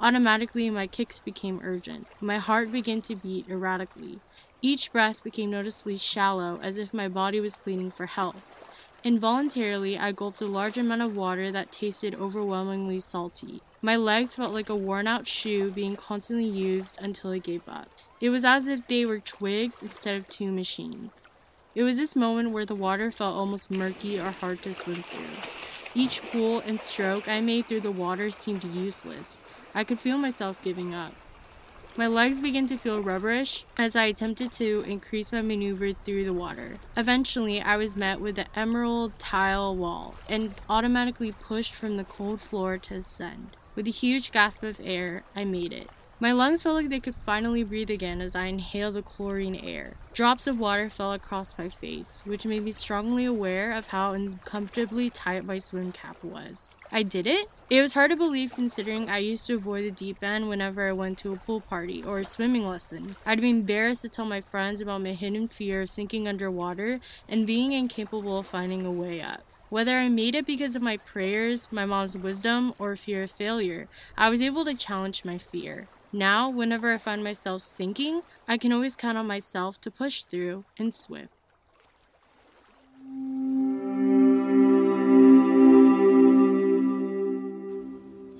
Automatically, 0.00 0.70
my 0.70 0.86
kicks 0.86 1.18
became 1.18 1.60
urgent. 1.62 2.06
My 2.20 2.38
heart 2.38 2.72
began 2.72 3.02
to 3.02 3.14
beat 3.14 3.48
erratically. 3.48 4.20
Each 4.64 4.92
breath 4.92 5.24
became 5.24 5.50
noticeably 5.50 5.98
shallow, 5.98 6.60
as 6.62 6.76
if 6.76 6.94
my 6.94 7.08
body 7.08 7.40
was 7.40 7.56
pleading 7.56 7.90
for 7.90 8.06
help. 8.06 8.36
Involuntarily, 9.02 9.98
I 9.98 10.12
gulped 10.12 10.40
a 10.40 10.46
large 10.46 10.78
amount 10.78 11.02
of 11.02 11.16
water 11.16 11.50
that 11.50 11.72
tasted 11.72 12.14
overwhelmingly 12.14 13.00
salty. 13.00 13.60
My 13.80 13.96
legs 13.96 14.36
felt 14.36 14.54
like 14.54 14.68
a 14.68 14.76
worn 14.76 15.08
out 15.08 15.26
shoe 15.26 15.72
being 15.72 15.96
constantly 15.96 16.46
used 16.46 16.96
until 17.00 17.32
it 17.32 17.42
gave 17.42 17.68
up. 17.68 17.88
It 18.20 18.30
was 18.30 18.44
as 18.44 18.68
if 18.68 18.86
they 18.86 19.04
were 19.04 19.18
twigs 19.18 19.82
instead 19.82 20.14
of 20.14 20.28
two 20.28 20.52
machines. 20.52 21.10
It 21.74 21.82
was 21.82 21.96
this 21.96 22.14
moment 22.14 22.52
where 22.52 22.64
the 22.64 22.76
water 22.76 23.10
felt 23.10 23.34
almost 23.34 23.68
murky 23.68 24.20
or 24.20 24.30
hard 24.30 24.62
to 24.62 24.74
swim 24.76 25.02
through. 25.02 25.50
Each 25.92 26.22
pull 26.30 26.60
and 26.60 26.80
stroke 26.80 27.26
I 27.26 27.40
made 27.40 27.66
through 27.66 27.80
the 27.80 27.90
water 27.90 28.30
seemed 28.30 28.62
useless. 28.62 29.40
I 29.74 29.82
could 29.82 29.98
feel 29.98 30.18
myself 30.18 30.62
giving 30.62 30.94
up. 30.94 31.14
My 31.94 32.06
legs 32.06 32.40
began 32.40 32.66
to 32.68 32.78
feel 32.78 33.02
rubberish 33.02 33.66
as 33.76 33.94
I 33.94 34.04
attempted 34.06 34.50
to 34.52 34.82
increase 34.86 35.30
my 35.30 35.42
maneuver 35.42 35.92
through 35.92 36.24
the 36.24 36.32
water. 36.32 36.78
Eventually, 36.96 37.60
I 37.60 37.76
was 37.76 37.96
met 37.96 38.18
with 38.18 38.36
the 38.36 38.46
emerald 38.58 39.18
tile 39.18 39.76
wall 39.76 40.14
and 40.26 40.54
automatically 40.70 41.32
pushed 41.32 41.74
from 41.74 41.98
the 41.98 42.04
cold 42.04 42.40
floor 42.40 42.78
to 42.78 42.94
ascend. 42.94 43.58
With 43.74 43.86
a 43.86 43.90
huge 43.90 44.32
gasp 44.32 44.62
of 44.62 44.80
air, 44.82 45.24
I 45.36 45.44
made 45.44 45.74
it. 45.74 45.90
My 46.22 46.30
lungs 46.30 46.62
felt 46.62 46.76
like 46.76 46.88
they 46.88 47.00
could 47.00 47.16
finally 47.26 47.64
breathe 47.64 47.90
again 47.90 48.20
as 48.20 48.36
I 48.36 48.44
inhaled 48.44 48.94
the 48.94 49.02
chlorine 49.02 49.56
air. 49.56 49.94
Drops 50.14 50.46
of 50.46 50.56
water 50.56 50.88
fell 50.88 51.12
across 51.12 51.58
my 51.58 51.68
face, 51.68 52.22
which 52.24 52.46
made 52.46 52.62
me 52.62 52.70
strongly 52.70 53.24
aware 53.24 53.72
of 53.72 53.88
how 53.88 54.12
uncomfortably 54.12 55.10
tight 55.10 55.44
my 55.44 55.58
swim 55.58 55.90
cap 55.90 56.22
was. 56.22 56.74
I 56.92 57.02
did 57.02 57.26
it? 57.26 57.50
It 57.68 57.82
was 57.82 57.94
hard 57.94 58.12
to 58.12 58.16
believe 58.16 58.52
considering 58.52 59.10
I 59.10 59.18
used 59.18 59.48
to 59.48 59.56
avoid 59.56 59.82
the 59.82 59.90
deep 59.90 60.22
end 60.22 60.48
whenever 60.48 60.88
I 60.88 60.92
went 60.92 61.18
to 61.18 61.32
a 61.32 61.36
pool 61.36 61.60
party 61.60 62.04
or 62.04 62.20
a 62.20 62.24
swimming 62.24 62.68
lesson. 62.68 63.16
I'd 63.26 63.40
be 63.40 63.50
embarrassed 63.50 64.02
to 64.02 64.08
tell 64.08 64.24
my 64.24 64.42
friends 64.42 64.80
about 64.80 65.02
my 65.02 65.14
hidden 65.14 65.48
fear 65.48 65.82
of 65.82 65.90
sinking 65.90 66.28
underwater 66.28 67.00
and 67.28 67.48
being 67.48 67.72
incapable 67.72 68.38
of 68.38 68.46
finding 68.46 68.86
a 68.86 68.92
way 68.92 69.20
up. 69.20 69.42
Whether 69.70 69.98
I 69.98 70.08
made 70.08 70.36
it 70.36 70.46
because 70.46 70.76
of 70.76 70.82
my 70.82 70.98
prayers, 70.98 71.66
my 71.72 71.84
mom's 71.84 72.16
wisdom, 72.16 72.74
or 72.78 72.94
fear 72.94 73.24
of 73.24 73.32
failure, 73.32 73.88
I 74.16 74.30
was 74.30 74.40
able 74.40 74.64
to 74.66 74.74
challenge 74.74 75.24
my 75.24 75.38
fear. 75.38 75.88
Now, 76.14 76.50
whenever 76.50 76.92
I 76.92 76.98
find 76.98 77.24
myself 77.24 77.62
sinking, 77.62 78.20
I 78.46 78.58
can 78.58 78.70
always 78.70 78.96
count 78.96 79.16
on 79.16 79.26
myself 79.26 79.80
to 79.80 79.90
push 79.90 80.24
through 80.24 80.66
and 80.78 80.92
swim. 80.92 81.30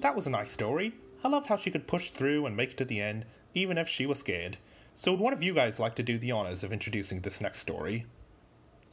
That 0.00 0.14
was 0.14 0.26
a 0.26 0.30
nice 0.30 0.50
story. 0.50 0.92
I 1.24 1.28
loved 1.28 1.46
how 1.46 1.56
she 1.56 1.70
could 1.70 1.86
push 1.86 2.10
through 2.10 2.44
and 2.44 2.54
make 2.54 2.72
it 2.72 2.76
to 2.78 2.84
the 2.84 3.00
end, 3.00 3.24
even 3.54 3.78
if 3.78 3.88
she 3.88 4.04
was 4.04 4.18
scared. 4.18 4.58
So, 4.94 5.12
would 5.12 5.20
one 5.20 5.32
of 5.32 5.42
you 5.42 5.54
guys 5.54 5.78
like 5.78 5.94
to 5.94 6.02
do 6.02 6.18
the 6.18 6.32
honors 6.32 6.64
of 6.64 6.72
introducing 6.72 7.20
this 7.20 7.40
next 7.40 7.60
story? 7.60 8.04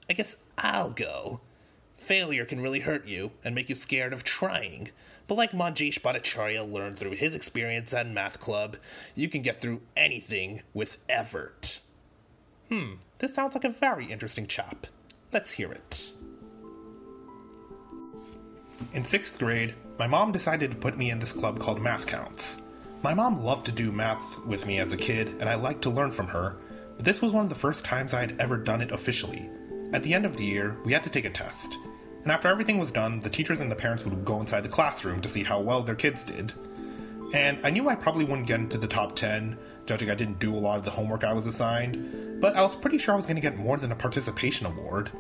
I 0.10 0.14
guess 0.14 0.38
I'll 0.58 0.92
go. 0.92 1.42
Failure 2.00 2.46
can 2.46 2.62
really 2.62 2.80
hurt 2.80 3.08
you 3.08 3.32
and 3.44 3.54
make 3.54 3.70
you 3.70 3.76
scared 3.76 4.14
of 4.14 4.24
trying. 4.24 4.90
But 5.28 5.36
like 5.36 5.52
Manjeesh 5.52 6.00
Bhattacharya 6.00 6.70
learned 6.70 6.98
through 6.98 7.12
his 7.12 7.36
experience 7.36 7.94
at 7.94 8.10
Math 8.10 8.40
Club, 8.40 8.78
you 9.16 9.30
can 9.30 9.42
get 9.42 9.62
through 9.62 9.82
anything 9.96 10.64
with 10.74 10.98
effort. 11.08 11.82
Hmm, 12.70 12.94
this 13.20 13.36
sounds 13.36 13.54
like 13.54 13.64
a 13.64 13.70
very 13.70 14.06
interesting 14.06 14.48
chap. 14.48 14.88
Let's 15.32 15.52
hear 15.52 15.72
it. 15.72 16.14
In 18.94 19.04
sixth 19.04 19.38
grade, 19.38 19.76
my 20.00 20.08
mom 20.08 20.32
decided 20.32 20.72
to 20.72 20.78
put 20.78 20.98
me 20.98 21.12
in 21.12 21.20
this 21.20 21.34
club 21.34 21.60
called 21.60 21.80
MATHCOUNTS. 21.80 22.62
My 23.04 23.14
mom 23.14 23.44
loved 23.44 23.66
to 23.68 23.72
do 23.72 23.92
math 23.92 24.44
with 24.46 24.66
me 24.66 24.80
as 24.80 24.94
a 24.94 24.98
kid, 24.98 25.36
and 25.40 25.50
I 25.50 25.56
liked 25.56 25.82
to 25.84 25.90
learn 25.90 26.12
from 26.12 26.28
her, 26.28 26.58
but 26.96 27.06
this 27.06 27.22
was 27.22 27.34
one 27.34 27.44
of 27.44 27.50
the 27.50 27.56
first 27.56 27.86
times 27.86 28.14
I 28.14 28.22
had 28.22 28.40
ever 28.40 28.58
done 28.58 28.82
it 28.82 28.92
officially. 28.92 29.50
At 29.94 30.04
the 30.04 30.14
end 30.14 30.26
of 30.26 30.38
the 30.38 30.46
year, 30.46 30.76
we 30.86 30.94
had 30.94 31.04
to 31.04 31.10
take 31.10 31.26
a 31.26 31.30
test. 31.30 31.78
And 32.24 32.32
after 32.32 32.48
everything 32.48 32.78
was 32.78 32.92
done, 32.92 33.20
the 33.20 33.30
teachers 33.30 33.60
and 33.60 33.72
the 33.72 33.76
parents 33.76 34.06
would 34.06 34.26
go 34.26 34.40
inside 34.40 34.62
the 34.62 34.70
classroom 34.70 35.22
to 35.22 35.30
see 35.30 35.44
how 35.44 35.62
well 35.62 35.84
their 35.84 35.96
kids 35.96 36.24
did. 36.24 36.54
And 37.34 37.60
I 37.64 37.70
knew 37.70 37.88
I 37.90 37.96
probably 37.96 38.26
wouldn't 38.26 38.48
get 38.48 38.60
into 38.60 38.78
the 38.78 38.88
top 38.88 39.16
10, 39.16 39.58
judging 39.86 40.10
I 40.10 40.16
didn't 40.16 40.40
do 40.40 40.54
a 40.54 40.58
lot 40.58 40.78
of 40.78 40.84
the 40.84 40.92
homework 40.92 41.24
I 41.24 41.34
was 41.34 41.46
assigned, 41.46 42.42
but 42.42 42.56
I 42.56 42.62
was 42.62 42.76
pretty 42.76 42.98
sure 42.98 43.14
I 43.14 43.16
was 43.16 43.26
going 43.26 43.36
to 43.36 43.42
get 43.42 43.58
more 43.58 43.78
than 43.78 43.92
a 43.92 43.96
participation 43.96 44.66
award. 44.66 45.12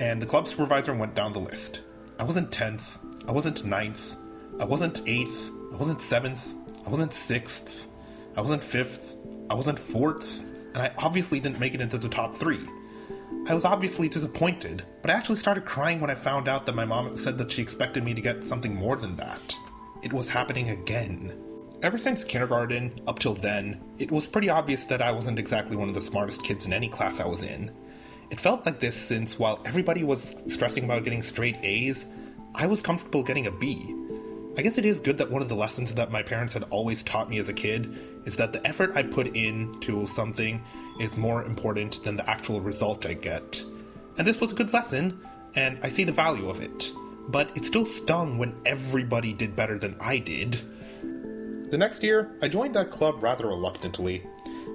And 0.00 0.20
the 0.20 0.26
club 0.26 0.48
supervisor 0.48 0.94
went 0.94 1.14
down 1.14 1.32
the 1.32 1.38
list. 1.38 1.82
I 2.18 2.24
wasn't 2.24 2.50
10th, 2.50 2.98
I 3.28 3.32
wasn't 3.32 3.64
9th, 3.64 4.16
I 4.58 4.64
wasn't 4.64 5.04
8th, 5.04 5.72
I 5.72 5.76
wasn't 5.76 5.98
7th, 5.98 6.54
I 6.86 6.90
wasn't 6.90 7.12
6th, 7.12 7.86
I 8.36 8.40
wasn't 8.40 8.62
5th, 8.62 9.16
I 9.50 9.54
wasn't 9.54 9.78
4th, 9.78 10.40
and 10.74 10.78
I 10.78 10.92
obviously 10.98 11.38
didn't 11.40 11.60
make 11.60 11.74
it 11.74 11.80
into 11.80 11.98
the 11.98 12.08
top 12.08 12.34
3. 12.34 12.58
I 13.46 13.52
was 13.52 13.66
obviously 13.66 14.08
disappointed, 14.08 14.84
but 15.02 15.10
I 15.10 15.14
actually 15.14 15.36
started 15.36 15.66
crying 15.66 16.00
when 16.00 16.08
I 16.08 16.14
found 16.14 16.48
out 16.48 16.64
that 16.64 16.74
my 16.74 16.86
mom 16.86 17.14
said 17.14 17.36
that 17.36 17.52
she 17.52 17.60
expected 17.60 18.02
me 18.02 18.14
to 18.14 18.22
get 18.22 18.42
something 18.42 18.74
more 18.74 18.96
than 18.96 19.16
that. 19.16 19.54
It 20.02 20.14
was 20.14 20.30
happening 20.30 20.70
again. 20.70 21.38
Ever 21.82 21.98
since 21.98 22.24
kindergarten, 22.24 22.98
up 23.06 23.18
till 23.18 23.34
then, 23.34 23.82
it 23.98 24.10
was 24.10 24.26
pretty 24.26 24.48
obvious 24.48 24.84
that 24.84 25.02
I 25.02 25.12
wasn't 25.12 25.38
exactly 25.38 25.76
one 25.76 25.88
of 25.90 25.94
the 25.94 26.00
smartest 26.00 26.42
kids 26.42 26.64
in 26.64 26.72
any 26.72 26.88
class 26.88 27.20
I 27.20 27.26
was 27.26 27.42
in. 27.42 27.70
It 28.30 28.40
felt 28.40 28.64
like 28.64 28.80
this 28.80 28.96
since 28.96 29.38
while 29.38 29.60
everybody 29.66 30.04
was 30.04 30.34
stressing 30.46 30.84
about 30.84 31.04
getting 31.04 31.20
straight 31.20 31.58
A's, 31.62 32.06
I 32.54 32.66
was 32.66 32.80
comfortable 32.80 33.22
getting 33.22 33.46
a 33.46 33.50
B. 33.50 33.94
I 34.56 34.62
guess 34.62 34.78
it 34.78 34.86
is 34.86 35.00
good 35.00 35.18
that 35.18 35.30
one 35.30 35.42
of 35.42 35.50
the 35.50 35.54
lessons 35.54 35.92
that 35.92 36.10
my 36.10 36.22
parents 36.22 36.54
had 36.54 36.62
always 36.70 37.02
taught 37.02 37.28
me 37.28 37.38
as 37.38 37.50
a 37.50 37.52
kid 37.52 38.22
is 38.24 38.36
that 38.36 38.54
the 38.54 38.66
effort 38.66 38.92
I 38.94 39.02
put 39.02 39.36
into 39.36 40.06
something 40.06 40.62
is 41.00 41.16
more 41.16 41.44
important 41.44 42.02
than 42.04 42.16
the 42.16 42.28
actual 42.28 42.60
result 42.60 43.06
I 43.06 43.14
get. 43.14 43.64
And 44.16 44.26
this 44.26 44.40
was 44.40 44.52
a 44.52 44.54
good 44.54 44.72
lesson, 44.72 45.20
and 45.54 45.78
I 45.82 45.88
see 45.88 46.04
the 46.04 46.12
value 46.12 46.48
of 46.48 46.60
it. 46.60 46.92
But 47.28 47.56
it 47.56 47.64
still 47.64 47.86
stung 47.86 48.38
when 48.38 48.54
everybody 48.66 49.32
did 49.32 49.56
better 49.56 49.78
than 49.78 49.96
I 50.00 50.18
did. 50.18 50.60
The 51.70 51.78
next 51.78 52.02
year, 52.02 52.36
I 52.42 52.48
joined 52.48 52.74
that 52.74 52.90
club 52.90 53.22
rather 53.22 53.46
reluctantly. 53.48 54.24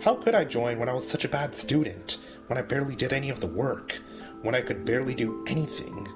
How 0.01 0.15
could 0.15 0.35
I 0.35 0.43
join 0.45 0.79
when 0.79 0.89
I 0.89 0.93
was 0.93 1.07
such 1.07 1.25
a 1.25 1.29
bad 1.29 1.55
student? 1.55 2.17
When 2.47 2.57
I 2.57 2.61
barely 2.61 2.95
did 2.95 3.13
any 3.13 3.29
of 3.29 3.39
the 3.39 3.47
work? 3.47 3.93
When 4.41 4.55
I 4.55 4.61
could 4.61 4.85
barely 4.85 5.13
do 5.13 5.45
anything? 5.47 6.07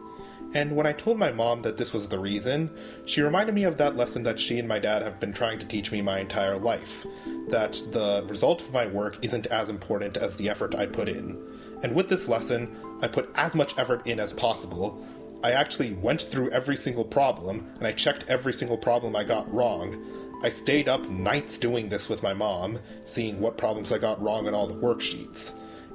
And 0.54 0.76
when 0.76 0.86
I 0.86 0.94
told 0.94 1.18
my 1.18 1.32
mom 1.32 1.62
that 1.64 1.78
this 1.78 1.94
was 1.94 2.08
the 2.08 2.20
reason, 2.20 2.70
she 3.06 3.22
reminded 3.22 3.56
me 3.56 3.64
of 3.64 3.78
that 3.78 3.98
lesson 3.98 4.24
that 4.24 4.40
she 4.40 4.60
and 4.60 4.68
my 4.68 4.80
dad 4.80 5.02
have 5.02 5.20
been 5.20 5.34
trying 5.34 5.58
to 5.60 5.66
teach 5.66 5.92
me 5.92 6.02
my 6.02 6.20
entire 6.20 6.58
life 6.58 7.06
that 7.50 7.74
the 7.92 8.24
result 8.28 8.62
of 8.62 8.72
my 8.72 8.86
work 8.86 9.18
isn't 9.24 9.48
as 9.48 9.70
important 9.70 10.18
as 10.18 10.36
the 10.36 10.50
effort 10.50 10.76
I 10.76 10.86
put 10.86 11.10
in. 11.10 11.42
And 11.82 11.96
with 11.96 12.08
this 12.08 12.28
lesson, 12.28 12.76
I 13.02 13.08
put 13.08 13.30
as 13.36 13.56
much 13.56 13.78
effort 13.78 14.06
in 14.08 14.20
as 14.20 14.32
possible. 14.32 15.06
I 15.44 15.52
actually 15.52 15.94
went 15.94 16.22
through 16.22 16.52
every 16.52 16.78
single 16.78 17.04
problem, 17.04 17.70
and 17.78 17.88
I 17.88 17.92
checked 17.92 18.26
every 18.30 18.54
single 18.54 18.78
problem 18.78 19.16
I 19.16 19.24
got 19.24 19.52
wrong, 19.54 20.02
I 20.44 20.50
stayed 20.50 20.90
up 20.90 21.08
nights 21.08 21.58
doing 21.58 21.88
this 21.88 22.10
with 22.10 22.22
my 22.22 22.34
mom, 22.34 22.80
seeing 23.06 23.40
what 23.40 23.58
problems 23.58 23.94
I 23.94 23.98
got 23.98 24.22
wrong 24.22 24.46
in 24.46 24.54
all 24.54 24.68
the 24.68 24.76
worksheets. 24.76 25.54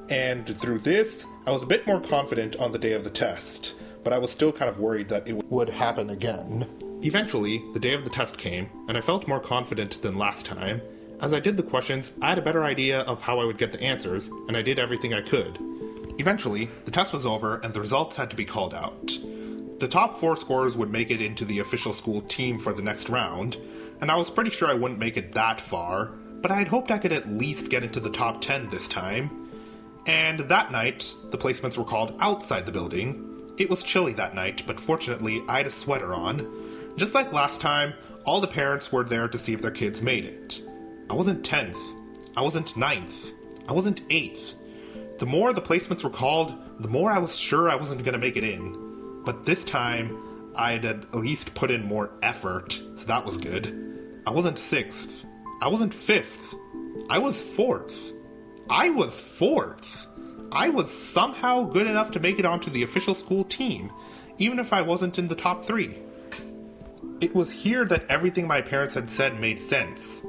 And 0.09 0.59
through 0.59 0.79
this, 0.79 1.27
I 1.47 1.51
was 1.51 1.63
a 1.63 1.67
bit 1.67 1.87
more 1.87 2.01
confident 2.01 2.57
on 2.57 2.73
the 2.73 2.79
day 2.79 2.93
of 2.93 3.05
the 3.05 3.11
test, 3.11 3.75
but 4.09 4.15
I 4.15 4.19
was 4.19 4.31
still 4.31 4.53
kind 4.53 4.71
of 4.71 4.81
worried 4.81 5.11
that 5.11 5.29
it 5.29 5.35
would 5.51 5.69
happen 5.69 6.09
again. 6.09 6.67
Eventually, 7.03 7.63
the 7.75 7.79
day 7.79 7.93
of 7.93 8.05
the 8.05 8.11
test 8.11 8.39
came, 8.39 8.67
and 8.89 8.97
I 8.97 9.03
felt 9.03 9.29
more 9.29 9.39
confident 9.39 10.01
than 10.01 10.17
last 10.17 10.47
time. 10.47 10.81
As 11.21 11.35
I 11.35 11.41
did 11.41 11.59
the 11.59 11.63
questions, 11.63 12.13
I 12.23 12.31
had 12.31 12.39
a 12.39 12.41
better 12.41 12.65
idea 12.65 13.01
of 13.01 13.21
how 13.21 13.39
I 13.39 13.45
would 13.45 13.59
get 13.59 13.71
the 13.71 13.83
answers, 13.83 14.29
and 14.49 14.57
I 14.57 14.63
did 14.63 14.79
everything 14.79 15.13
I 15.13 15.21
could. 15.21 15.59
Eventually, 16.19 16.71
the 16.87 16.91
test 16.91 17.13
was 17.13 17.27
over 17.27 17.61
and 17.63 17.75
the 17.75 17.83
results 17.83 18.17
had 18.17 18.31
to 18.31 18.37
be 18.37 18.47
called 18.47 18.73
out. 18.73 19.09
The 19.79 19.89
top 19.89 20.19
four 20.19 20.39
scorers 20.39 20.75
would 20.75 20.91
make 20.91 21.11
it 21.11 21.21
into 21.21 21.45
the 21.45 21.59
official 21.59 21.93
school 21.93 22.23
team 22.23 22.59
for 22.59 22.73
the 22.73 22.81
next 22.81 23.11
round, 23.11 23.59
and 24.01 24.11
I 24.11 24.17
was 24.17 24.31
pretty 24.31 24.49
sure 24.49 24.69
I 24.69 24.73
wouldn't 24.73 24.99
make 24.99 25.19
it 25.19 25.33
that 25.33 25.61
far, 25.61 26.07
but 26.41 26.51
I 26.51 26.57
had 26.57 26.69
hoped 26.69 26.91
I 26.91 26.97
could 26.97 27.13
at 27.13 27.29
least 27.29 27.69
get 27.69 27.85
into 27.85 28.01
the 28.01 28.09
top 28.09 28.41
10 28.41 28.71
this 28.71 28.89
time. 28.89 29.51
And 30.07 30.41
that 30.49 30.73
night, 30.73 31.15
the 31.31 31.37
placements 31.37 31.77
were 31.77 31.85
called 31.85 32.17
outside 32.21 32.65
the 32.65 32.73
building. 32.73 33.28
It 33.59 33.69
was 33.69 33.83
chilly 33.83 34.13
that 34.13 34.37
night, 34.37 34.63
but 34.69 34.79
fortunately, 34.79 35.43
I 35.49 35.59
had 35.59 35.67
a 35.67 35.71
sweater 35.71 36.15
on. 36.15 36.95
Just 36.97 37.13
like 37.13 37.33
last 37.33 37.61
time, 37.61 37.93
all 38.25 38.41
the 38.41 38.47
parents 38.47 38.93
were 38.93 39.05
there 39.05 39.27
to 39.27 39.39
see 39.39 39.53
if 39.53 39.61
their 39.63 39.73
kids 39.73 40.01
made 40.01 40.25
it. 40.25 40.63
I 41.11 41.15
wasn't 41.15 41.43
10th. 41.43 41.77
I 42.37 42.43
wasn't 42.43 42.75
9th. 42.75 43.33
I 43.69 43.73
wasn't 43.73 44.09
8th. 44.09 44.55
The 45.19 45.27
more 45.27 45.53
the 45.53 45.63
placements 45.63 46.05
were 46.05 46.11
called, 46.11 46.55
the 46.81 46.89
more 46.89 47.11
I 47.11 47.19
was 47.19 47.37
sure 47.37 47.69
I 47.69 47.75
wasn't 47.75 48.05
going 48.05 48.13
to 48.13 48.19
make 48.19 48.37
it 48.37 48.45
in. 48.45 49.23
But 49.25 49.45
this 49.45 49.65
time, 49.65 50.53
I 50.55 50.73
had 50.73 50.85
at 50.85 51.15
least 51.15 51.55
put 51.55 51.71
in 51.71 51.85
more 51.85 52.11
effort, 52.23 52.81
so 52.95 53.07
that 53.07 53.25
was 53.25 53.39
good. 53.39 54.23
I 54.27 54.31
wasn't 54.31 54.59
sixth. 54.59 55.25
I 55.61 55.69
wasn't 55.69 55.95
fifth. 55.95 56.55
I 57.11 57.19
was 57.19 57.43
fourth. 57.43 58.13
I 58.71 58.91
was 58.91 59.21
fourth. 59.21 60.08
I 60.51 60.71
was 60.71 60.91
somehow 60.91 61.65
good 61.65 61.87
enough 61.87 62.11
to 62.13 62.21
make 62.21 62.39
it 62.39 62.47
onto 62.47 62.71
the 62.71 62.83
official 62.83 63.15
school 63.15 63.45
team, 63.45 63.93
even 64.39 64.59
if 64.59 64.73
I 64.73 64.81
wasn't 64.81 65.19
in 65.19 65.29
the 65.29 65.35
top 65.35 65.65
three. 65.65 65.99
It 67.21 67.35
was 67.35 67.51
here 67.51 67.85
that 67.87 68.07
everything 68.09 68.47
my 68.47 68.63
parents 68.63 68.95
had 68.95 69.11
said 69.11 69.41
made 69.41 69.61
sense. 69.61 70.23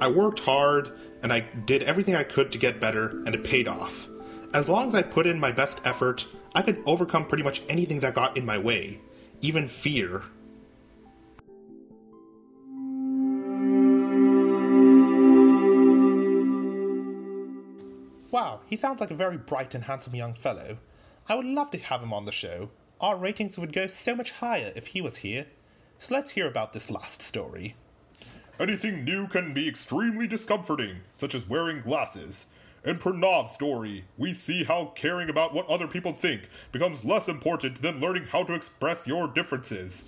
I 0.00 0.08
worked 0.08 0.40
hard, 0.40 0.92
and 1.22 1.32
I 1.32 1.40
did 1.40 1.84
everything 1.84 2.14
I 2.14 2.24
could 2.24 2.52
to 2.52 2.58
get 2.58 2.80
better, 2.80 3.22
and 3.24 3.34
it 3.34 3.44
paid 3.44 3.68
off. 3.68 4.08
As 4.52 4.68
long 4.68 4.86
as 4.86 4.94
I 4.94 5.02
put 5.02 5.26
in 5.26 5.40
my 5.40 5.52
best 5.52 5.80
effort, 5.84 6.26
I 6.54 6.60
could 6.62 6.82
overcome 6.84 7.26
pretty 7.26 7.44
much 7.44 7.62
anything 7.68 8.00
that 8.00 8.14
got 8.14 8.36
in 8.36 8.44
my 8.44 8.58
way, 8.58 9.00
even 9.40 9.68
fear. 9.68 10.22
Wow, 18.32 18.62
he 18.66 18.76
sounds 18.76 18.98
like 18.98 19.10
a 19.10 19.14
very 19.14 19.36
bright 19.36 19.74
and 19.74 19.84
handsome 19.84 20.14
young 20.14 20.32
fellow. 20.32 20.78
I 21.28 21.34
would 21.34 21.44
love 21.44 21.70
to 21.72 21.78
have 21.78 22.02
him 22.02 22.14
on 22.14 22.24
the 22.24 22.32
show. 22.32 22.70
Our 22.98 23.14
ratings 23.14 23.58
would 23.58 23.74
go 23.74 23.86
so 23.86 24.16
much 24.16 24.30
higher 24.30 24.72
if 24.74 24.88
he 24.88 25.02
was 25.02 25.18
here. 25.18 25.46
So 25.98 26.14
let's 26.14 26.30
hear 26.30 26.48
about 26.48 26.72
this 26.72 26.90
last 26.90 27.20
story. 27.20 27.76
Anything 28.58 29.04
new 29.04 29.28
can 29.28 29.52
be 29.52 29.68
extremely 29.68 30.26
discomforting, 30.26 31.00
such 31.18 31.34
as 31.34 31.46
wearing 31.46 31.82
glasses. 31.82 32.46
In 32.86 32.98
Pranav's 32.98 33.52
story, 33.52 34.06
we 34.16 34.32
see 34.32 34.64
how 34.64 34.86
caring 34.96 35.28
about 35.28 35.52
what 35.52 35.68
other 35.68 35.86
people 35.86 36.14
think 36.14 36.48
becomes 36.72 37.04
less 37.04 37.28
important 37.28 37.82
than 37.82 38.00
learning 38.00 38.24
how 38.24 38.44
to 38.44 38.54
express 38.54 39.06
your 39.06 39.28
differences. 39.28 40.06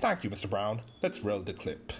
Thank 0.00 0.22
you, 0.22 0.30
Mr. 0.30 0.48
Brown. 0.48 0.80
Let's 1.02 1.24
roll 1.24 1.40
the 1.40 1.54
clip. 1.54 1.92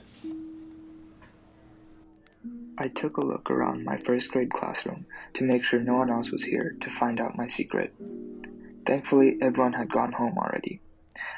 I 2.78 2.88
took 2.88 3.16
a 3.16 3.24
look 3.24 3.50
around 3.50 3.84
my 3.84 3.96
first 3.96 4.30
grade 4.30 4.50
classroom 4.50 5.06
to 5.34 5.44
make 5.44 5.64
sure 5.64 5.80
no 5.80 5.94
one 5.94 6.10
else 6.10 6.30
was 6.30 6.44
here 6.44 6.76
to 6.80 6.90
find 6.90 7.20
out 7.20 7.36
my 7.36 7.46
secret. 7.46 7.94
Thankfully, 8.84 9.38
everyone 9.40 9.72
had 9.72 9.90
gone 9.90 10.12
home 10.12 10.36
already. 10.36 10.80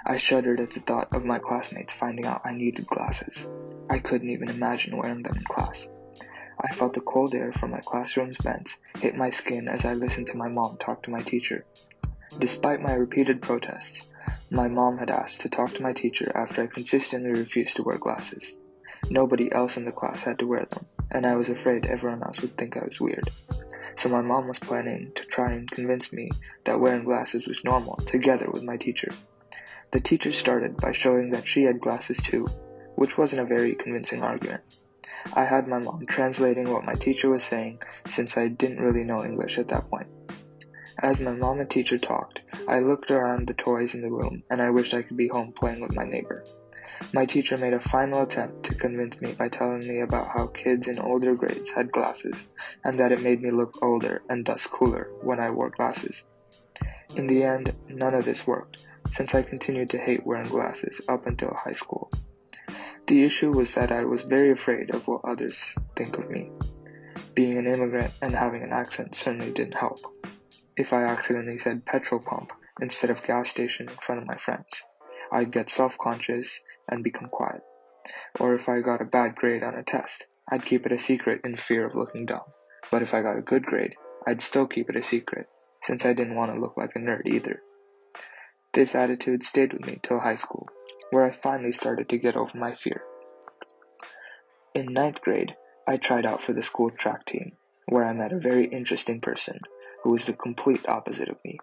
I 0.04 0.16
shuddered 0.16 0.58
at 0.58 0.70
the 0.70 0.80
thought 0.80 1.14
of 1.14 1.24
my 1.24 1.38
classmates 1.38 1.92
finding 1.92 2.26
out 2.26 2.42
I 2.44 2.54
needed 2.54 2.88
glasses. 2.88 3.48
I 3.88 4.00
couldn't 4.00 4.30
even 4.30 4.50
imagine 4.50 4.96
wearing 4.96 5.22
them 5.22 5.36
in 5.36 5.44
class. 5.44 5.88
I 6.60 6.74
felt 6.74 6.94
the 6.94 7.00
cold 7.00 7.36
air 7.36 7.52
from 7.52 7.70
my 7.70 7.80
classroom's 7.80 8.38
vents 8.38 8.82
hit 9.00 9.14
my 9.14 9.30
skin 9.30 9.68
as 9.68 9.84
I 9.84 9.94
listened 9.94 10.26
to 10.28 10.36
my 10.36 10.48
mom 10.48 10.76
talk 10.76 11.04
to 11.04 11.10
my 11.10 11.22
teacher. 11.22 11.64
Despite 12.36 12.82
my 12.82 12.94
repeated 12.94 13.40
protests, 13.42 14.08
my 14.50 14.66
mom 14.66 14.98
had 14.98 15.10
asked 15.10 15.42
to 15.42 15.48
talk 15.48 15.74
to 15.74 15.82
my 15.82 15.92
teacher 15.92 16.32
after 16.34 16.62
I 16.62 16.66
consistently 16.66 17.30
refused 17.30 17.76
to 17.76 17.84
wear 17.84 17.98
glasses. 17.98 18.60
Nobody 19.10 19.50
else 19.52 19.76
in 19.76 19.84
the 19.84 19.92
class 19.92 20.24
had 20.24 20.38
to 20.40 20.46
wear 20.46 20.66
them, 20.66 20.86
and 21.10 21.26
I 21.26 21.36
was 21.36 21.48
afraid 21.48 21.86
everyone 21.86 22.22
else 22.22 22.40
would 22.40 22.56
think 22.56 22.76
I 22.76 22.84
was 22.84 23.00
weird. 23.00 23.28
So 23.96 24.08
my 24.08 24.20
mom 24.20 24.48
was 24.48 24.58
planning 24.58 25.12
to 25.14 25.24
try 25.24 25.52
and 25.52 25.70
convince 25.70 26.12
me 26.12 26.30
that 26.64 26.80
wearing 26.80 27.04
glasses 27.04 27.46
was 27.46 27.64
normal, 27.64 27.96
together 27.96 28.50
with 28.50 28.62
my 28.62 28.76
teacher. 28.76 29.12
The 29.90 30.00
teacher 30.00 30.32
started 30.32 30.76
by 30.76 30.92
showing 30.92 31.30
that 31.30 31.48
she 31.48 31.64
had 31.64 31.80
glasses 31.80 32.18
too, 32.18 32.46
which 32.94 33.16
wasn't 33.16 33.42
a 33.42 33.46
very 33.46 33.74
convincing 33.74 34.22
argument. 34.22 34.62
I 35.32 35.44
had 35.44 35.66
my 35.66 35.78
mom 35.78 36.06
translating 36.06 36.70
what 36.70 36.84
my 36.84 36.94
teacher 36.94 37.30
was 37.30 37.44
saying 37.44 37.80
since 38.06 38.36
I 38.36 38.48
didn't 38.48 38.80
really 38.80 39.04
know 39.04 39.24
English 39.24 39.58
at 39.58 39.68
that 39.68 39.88
point. 39.90 40.08
As 41.00 41.20
my 41.20 41.32
mom 41.32 41.60
and 41.60 41.70
teacher 41.70 41.96
talked, 41.96 42.40
I 42.66 42.80
looked 42.80 43.10
around 43.10 43.46
the 43.46 43.54
toys 43.54 43.94
in 43.94 44.02
the 44.02 44.10
room 44.10 44.42
and 44.50 44.60
I 44.60 44.70
wished 44.70 44.94
I 44.94 45.02
could 45.02 45.16
be 45.16 45.28
home 45.28 45.52
playing 45.52 45.80
with 45.80 45.94
my 45.94 46.04
neighbor. 46.04 46.44
My 47.12 47.24
teacher 47.24 47.56
made 47.56 47.72
a 47.72 47.80
final 47.80 48.22
attempt 48.22 48.64
to 48.64 48.74
convince 48.74 49.20
me 49.20 49.32
by 49.32 49.48
telling 49.48 49.86
me 49.86 50.00
about 50.00 50.28
how 50.28 50.48
kids 50.48 50.88
in 50.88 50.98
older 50.98 51.34
grades 51.34 51.70
had 51.70 51.92
glasses, 51.92 52.48
and 52.84 52.98
that 52.98 53.12
it 53.12 53.22
made 53.22 53.40
me 53.40 53.50
look 53.50 53.82
older 53.82 54.22
and 54.28 54.44
thus 54.44 54.66
cooler 54.66 55.10
when 55.22 55.40
I 55.40 55.50
wore 55.50 55.70
glasses. 55.70 56.26
In 57.16 57.26
the 57.26 57.44
end, 57.44 57.74
none 57.88 58.14
of 58.14 58.24
this 58.24 58.46
worked, 58.46 58.86
since 59.10 59.34
I 59.34 59.42
continued 59.42 59.90
to 59.90 59.98
hate 59.98 60.26
wearing 60.26 60.48
glasses 60.48 61.00
up 61.08 61.26
until 61.26 61.54
high 61.54 61.72
school. 61.72 62.10
The 63.06 63.24
issue 63.24 63.52
was 63.52 63.74
that 63.74 63.90
I 63.90 64.04
was 64.04 64.22
very 64.22 64.50
afraid 64.50 64.90
of 64.90 65.08
what 65.08 65.24
others 65.24 65.76
think 65.96 66.18
of 66.18 66.30
me. 66.30 66.50
Being 67.34 67.56
an 67.56 67.66
immigrant 67.66 68.12
and 68.20 68.34
having 68.34 68.62
an 68.62 68.72
accent 68.72 69.14
certainly 69.14 69.50
didn't 69.50 69.78
help. 69.78 70.00
If 70.76 70.92
I 70.92 71.04
accidentally 71.04 71.56
said 71.58 71.86
petrol 71.86 72.20
pump 72.20 72.52
instead 72.80 73.10
of 73.10 73.24
gas 73.24 73.48
station 73.48 73.88
in 73.88 73.96
front 73.96 74.20
of 74.20 74.26
my 74.26 74.36
friends, 74.36 74.84
I'd 75.32 75.50
get 75.50 75.70
self-conscious 75.70 76.64
and 76.88 77.04
become 77.04 77.28
quiet. 77.28 77.62
Or 78.40 78.54
if 78.54 78.68
I 78.68 78.80
got 78.80 79.02
a 79.02 79.04
bad 79.04 79.34
grade 79.34 79.62
on 79.62 79.74
a 79.74 79.82
test, 79.82 80.26
I'd 80.50 80.64
keep 80.64 80.86
it 80.86 80.92
a 80.92 80.98
secret 80.98 81.42
in 81.44 81.56
fear 81.56 81.84
of 81.84 81.94
looking 81.94 82.26
dumb. 82.26 82.44
But 82.90 83.02
if 83.02 83.12
I 83.12 83.22
got 83.22 83.36
a 83.36 83.42
good 83.42 83.64
grade, 83.64 83.94
I'd 84.26 84.40
still 84.40 84.66
keep 84.66 84.88
it 84.88 84.96
a 84.96 85.02
secret, 85.02 85.48
since 85.82 86.06
I 86.06 86.14
didn't 86.14 86.36
want 86.36 86.52
to 86.52 86.60
look 86.60 86.76
like 86.76 86.96
a 86.96 86.98
nerd 86.98 87.26
either. 87.26 87.62
This 88.72 88.94
attitude 88.94 89.42
stayed 89.42 89.72
with 89.72 89.84
me 89.84 90.00
till 90.02 90.20
high 90.20 90.36
school, 90.36 90.68
where 91.10 91.24
I 91.24 91.30
finally 91.30 91.72
started 91.72 92.08
to 92.10 92.18
get 92.18 92.36
over 92.36 92.56
my 92.56 92.74
fear. 92.74 93.02
In 94.74 94.92
ninth 94.92 95.20
grade, 95.20 95.56
I 95.86 95.96
tried 95.96 96.26
out 96.26 96.42
for 96.42 96.52
the 96.52 96.62
school 96.62 96.90
track 96.90 97.24
team, 97.24 97.52
where 97.86 98.04
I 98.04 98.12
met 98.12 98.32
a 98.32 98.38
very 98.38 98.66
interesting 98.66 99.20
person 99.20 99.60
who 100.02 100.12
was 100.12 100.26
the 100.26 100.32
complete 100.32 100.86
opposite 100.88 101.28
of 101.28 101.38
me. 101.44 101.58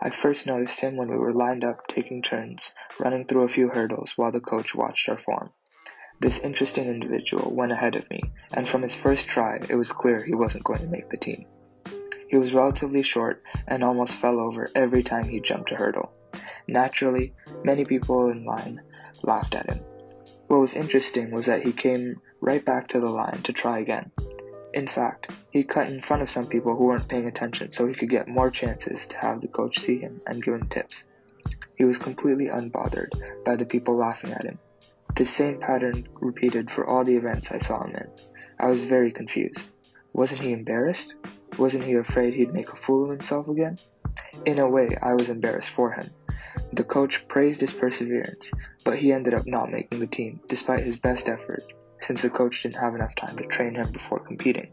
I 0.00 0.10
first 0.10 0.46
noticed 0.46 0.80
him 0.80 0.96
when 0.96 1.08
we 1.08 1.16
were 1.16 1.32
lined 1.32 1.64
up 1.64 1.86
taking 1.88 2.22
turns 2.22 2.74
running 3.00 3.26
through 3.26 3.44
a 3.44 3.48
few 3.48 3.68
hurdles 3.68 4.12
while 4.16 4.30
the 4.30 4.40
coach 4.40 4.74
watched 4.74 5.08
our 5.08 5.16
form. 5.16 5.50
This 6.20 6.44
interesting 6.44 6.84
individual 6.86 7.54
went 7.54 7.72
ahead 7.72 7.96
of 7.96 8.08
me, 8.10 8.20
and 8.54 8.68
from 8.68 8.82
his 8.82 8.94
first 8.94 9.28
try, 9.28 9.60
it 9.68 9.74
was 9.74 9.92
clear 9.92 10.22
he 10.22 10.34
wasn't 10.34 10.64
going 10.64 10.80
to 10.80 10.86
make 10.86 11.10
the 11.10 11.16
team. 11.16 11.46
He 12.28 12.36
was 12.36 12.54
relatively 12.54 13.02
short 13.02 13.42
and 13.68 13.84
almost 13.84 14.14
fell 14.14 14.40
over 14.40 14.68
every 14.74 15.02
time 15.02 15.24
he 15.24 15.40
jumped 15.40 15.72
a 15.72 15.76
hurdle. 15.76 16.12
Naturally, 16.66 17.34
many 17.64 17.84
people 17.84 18.30
in 18.30 18.44
line 18.44 18.80
laughed 19.22 19.54
at 19.54 19.70
him. 19.70 19.80
What 20.48 20.60
was 20.60 20.74
interesting 20.74 21.30
was 21.30 21.46
that 21.46 21.62
he 21.62 21.72
came 21.72 22.20
right 22.40 22.64
back 22.64 22.88
to 22.88 23.00
the 23.00 23.10
line 23.10 23.42
to 23.44 23.52
try 23.52 23.78
again. 23.78 24.10
In 24.74 24.86
fact, 24.86 25.30
he 25.50 25.64
cut 25.64 25.88
in 25.88 26.00
front 26.00 26.22
of 26.22 26.30
some 26.30 26.46
people 26.46 26.76
who 26.76 26.84
weren't 26.84 27.08
paying 27.08 27.26
attention 27.26 27.70
so 27.70 27.86
he 27.86 27.94
could 27.94 28.10
get 28.10 28.28
more 28.28 28.50
chances 28.50 29.06
to 29.06 29.18
have 29.18 29.40
the 29.40 29.48
coach 29.48 29.78
see 29.78 29.98
him 29.98 30.20
and 30.26 30.42
give 30.42 30.54
him 30.54 30.68
tips. 30.68 31.08
He 31.76 31.84
was 31.84 31.98
completely 31.98 32.46
unbothered 32.46 33.44
by 33.44 33.56
the 33.56 33.66
people 33.66 33.96
laughing 33.96 34.32
at 34.32 34.44
him. 34.44 34.58
This 35.14 35.30
same 35.30 35.58
pattern 35.58 36.06
repeated 36.20 36.70
for 36.70 36.86
all 36.86 37.04
the 37.04 37.16
events 37.16 37.52
I 37.52 37.58
saw 37.58 37.84
him 37.84 37.96
in. 37.96 38.08
I 38.58 38.66
was 38.66 38.84
very 38.84 39.10
confused. 39.10 39.70
Wasn't 40.12 40.40
he 40.40 40.52
embarrassed? 40.52 41.14
Wasn't 41.58 41.84
he 41.84 41.94
afraid 41.94 42.34
he'd 42.34 42.52
make 42.52 42.70
a 42.70 42.76
fool 42.76 43.04
of 43.04 43.10
himself 43.10 43.48
again? 43.48 43.78
In 44.44 44.58
a 44.58 44.68
way, 44.68 44.96
I 45.00 45.14
was 45.14 45.30
embarrassed 45.30 45.70
for 45.70 45.92
him. 45.92 46.10
The 46.72 46.84
coach 46.84 47.28
praised 47.28 47.60
his 47.60 47.72
perseverance, 47.72 48.52
but 48.84 48.98
he 48.98 49.12
ended 49.12 49.34
up 49.34 49.46
not 49.46 49.70
making 49.70 50.00
the 50.00 50.06
team 50.06 50.40
despite 50.48 50.84
his 50.84 50.98
best 50.98 51.28
effort, 51.28 51.64
since 52.00 52.22
the 52.22 52.30
coach 52.30 52.62
didn't 52.62 52.76
have 52.76 52.94
enough 52.94 53.14
time 53.14 53.36
to 53.36 53.46
train 53.46 53.74
him 53.74 53.90
before 53.92 54.20
competing. 54.20 54.70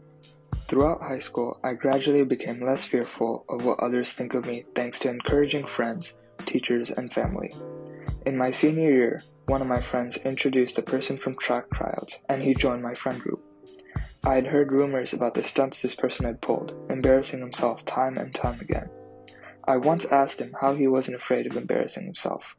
Throughout 0.66 1.02
high 1.02 1.18
school, 1.18 1.60
I 1.62 1.74
gradually 1.74 2.24
became 2.24 2.64
less 2.64 2.84
fearful 2.84 3.44
of 3.48 3.64
what 3.64 3.80
others 3.80 4.12
think 4.12 4.34
of 4.34 4.46
me 4.46 4.64
thanks 4.74 4.98
to 5.00 5.10
encouraging 5.10 5.66
friends, 5.66 6.20
teachers, 6.46 6.90
and 6.90 7.12
family. 7.12 7.52
In 8.24 8.36
my 8.38 8.50
senior 8.50 8.90
year, 8.90 9.22
one 9.46 9.60
of 9.60 9.68
my 9.68 9.80
friends 9.80 10.16
introduced 10.24 10.78
a 10.78 10.82
person 10.82 11.18
from 11.18 11.36
track 11.36 11.66
trials, 11.74 12.18
and 12.28 12.42
he 12.42 12.54
joined 12.54 12.82
my 12.82 12.94
friend 12.94 13.20
group. 13.20 13.42
I 14.24 14.36
had 14.36 14.46
heard 14.46 14.72
rumors 14.72 15.12
about 15.12 15.34
the 15.34 15.44
stunts 15.44 15.82
this 15.82 15.94
person 15.94 16.24
had 16.24 16.40
pulled, 16.40 16.74
embarrassing 16.88 17.40
himself 17.40 17.84
time 17.84 18.16
and 18.16 18.34
time 18.34 18.58
again. 18.60 18.88
I 19.66 19.76
once 19.76 20.06
asked 20.06 20.40
him 20.40 20.54
how 20.58 20.74
he 20.74 20.88
wasn't 20.88 21.18
afraid 21.18 21.46
of 21.46 21.58
embarrassing 21.58 22.04
himself. 22.04 22.56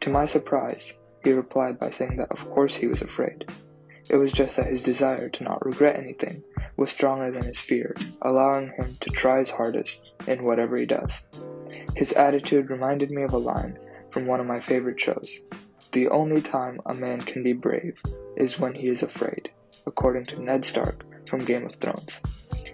To 0.00 0.10
my 0.10 0.26
surprise, 0.26 0.96
he 1.24 1.32
replied 1.32 1.80
by 1.80 1.90
saying 1.90 2.16
that 2.18 2.30
of 2.30 2.48
course 2.50 2.76
he 2.76 2.86
was 2.86 3.02
afraid. 3.02 3.46
It 4.10 4.16
was 4.16 4.32
just 4.32 4.56
that 4.56 4.66
his 4.66 4.82
desire 4.82 5.28
to 5.28 5.44
not 5.44 5.64
regret 5.64 5.96
anything 5.96 6.42
was 6.76 6.90
stronger 6.90 7.30
than 7.30 7.44
his 7.44 7.60
fear, 7.60 7.94
allowing 8.22 8.68
him 8.68 8.96
to 9.00 9.10
try 9.10 9.40
his 9.40 9.50
hardest 9.50 10.12
in 10.26 10.44
whatever 10.44 10.76
he 10.76 10.86
does. 10.86 11.28
His 11.94 12.12
attitude 12.14 12.70
reminded 12.70 13.10
me 13.10 13.22
of 13.22 13.32
a 13.32 13.38
line 13.38 13.78
from 14.10 14.26
one 14.26 14.40
of 14.40 14.46
my 14.46 14.60
favorite 14.60 14.98
shows. 14.98 15.44
The 15.92 16.08
only 16.08 16.40
time 16.40 16.80
a 16.86 16.94
man 16.94 17.20
can 17.22 17.42
be 17.42 17.52
brave 17.52 18.00
is 18.36 18.58
when 18.58 18.74
he 18.74 18.88
is 18.88 19.02
afraid, 19.02 19.50
according 19.86 20.26
to 20.26 20.42
Ned 20.42 20.64
Stark 20.64 21.04
from 21.28 21.44
Game 21.44 21.66
of 21.66 21.74
Thrones. 21.74 22.22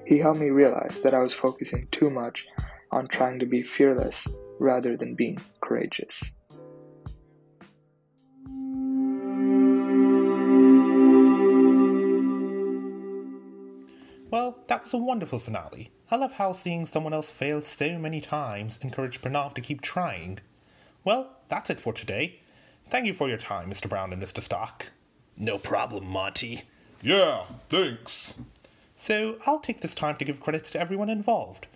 He 0.07 0.19
helped 0.19 0.41
me 0.41 0.51
realize 0.51 1.01
that 1.03 1.15
I 1.15 1.21
was 1.21 1.35
focusing 1.35 1.89
too 1.91 2.11
much 2.11 2.47
on 2.91 3.09
trying 3.09 3.41
to 3.41 3.47
be 3.47 3.63
fearless 3.63 4.29
rather 4.61 4.97
than 4.97 5.15
being 5.15 5.39
courageous. 5.61 6.39
That 14.67 14.85
was 14.85 14.95
a 14.95 14.99
wonderful 14.99 15.39
finale. 15.39 15.91
I 16.11 16.17
love 16.17 16.33
how 16.33 16.53
seeing 16.53 16.87
someone 16.87 17.13
else 17.13 17.31
fail 17.31 17.61
so 17.61 17.99
many 17.99 18.21
times 18.21 18.79
encouraged 18.83 19.21
Pranav 19.21 19.55
to 19.55 19.61
keep 19.61 19.83
trying. 19.83 20.39
Well, 21.05 21.37
that's 21.49 21.69
it 21.69 21.81
for 21.81 21.93
today. 21.93 22.41
Thank 22.89 23.07
you 23.07 23.13
for 23.13 23.29
your 23.29 23.37
time, 23.37 23.71
Mr. 23.71 23.91
Brown 23.91 24.13
and 24.13 24.23
Mr. 24.23 24.41
Stock. 24.41 24.87
No 25.37 25.59
problem, 25.59 26.07
Monty. 26.07 26.63
Yeah, 27.03 27.45
thanks. 27.69 28.35
So, 28.97 29.37
I'll 29.47 29.61
take 29.61 29.83
this 29.83 29.95
time 29.95 30.17
to 30.17 30.25
give 30.25 30.41
credits 30.41 30.71
to 30.71 30.81
everyone 30.81 31.11
involved. 31.11 31.67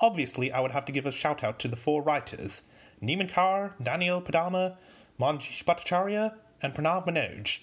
Obviously, 0.00 0.50
I 0.50 0.60
would 0.60 0.70
have 0.70 0.86
to 0.86 0.92
give 0.92 1.04
a 1.04 1.12
shout 1.12 1.44
out 1.44 1.58
to 1.58 1.68
the 1.68 1.76
four 1.76 2.02
writers 2.02 2.62
Neiman 3.02 3.30
Carr, 3.30 3.74
Danielle 3.82 4.22
Padama, 4.22 4.76
Manjish 5.20 5.64
Bhattacharya, 5.64 6.34
and 6.62 6.74
Pranav 6.74 7.06
Manoj. 7.06 7.58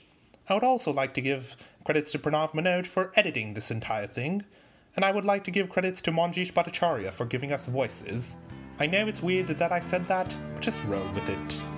I 0.47 0.53
would 0.53 0.63
also 0.63 0.93
like 0.93 1.15
to 1.15 1.21
give 1.21 1.55
credits 1.85 2.11
to 2.11 2.19
Pranav 2.19 2.51
Manoj 2.51 2.85
for 2.85 3.11
editing 3.15 3.53
this 3.53 3.71
entire 3.71 4.07
thing, 4.07 4.43
and 4.95 5.05
I 5.05 5.11
would 5.11 5.25
like 5.25 5.43
to 5.45 5.51
give 5.51 5.69
credits 5.69 6.01
to 6.03 6.11
Manjish 6.11 6.53
Bhattacharya 6.53 7.11
for 7.11 7.25
giving 7.25 7.51
us 7.51 7.65
voices. 7.65 8.37
I 8.79 8.87
know 8.87 9.07
it's 9.07 9.23
weird 9.23 9.47
that 9.47 9.71
I 9.71 9.79
said 9.79 10.07
that, 10.07 10.35
but 10.53 10.61
just 10.61 10.83
roll 10.85 11.07
with 11.13 11.29
it. 11.29 11.74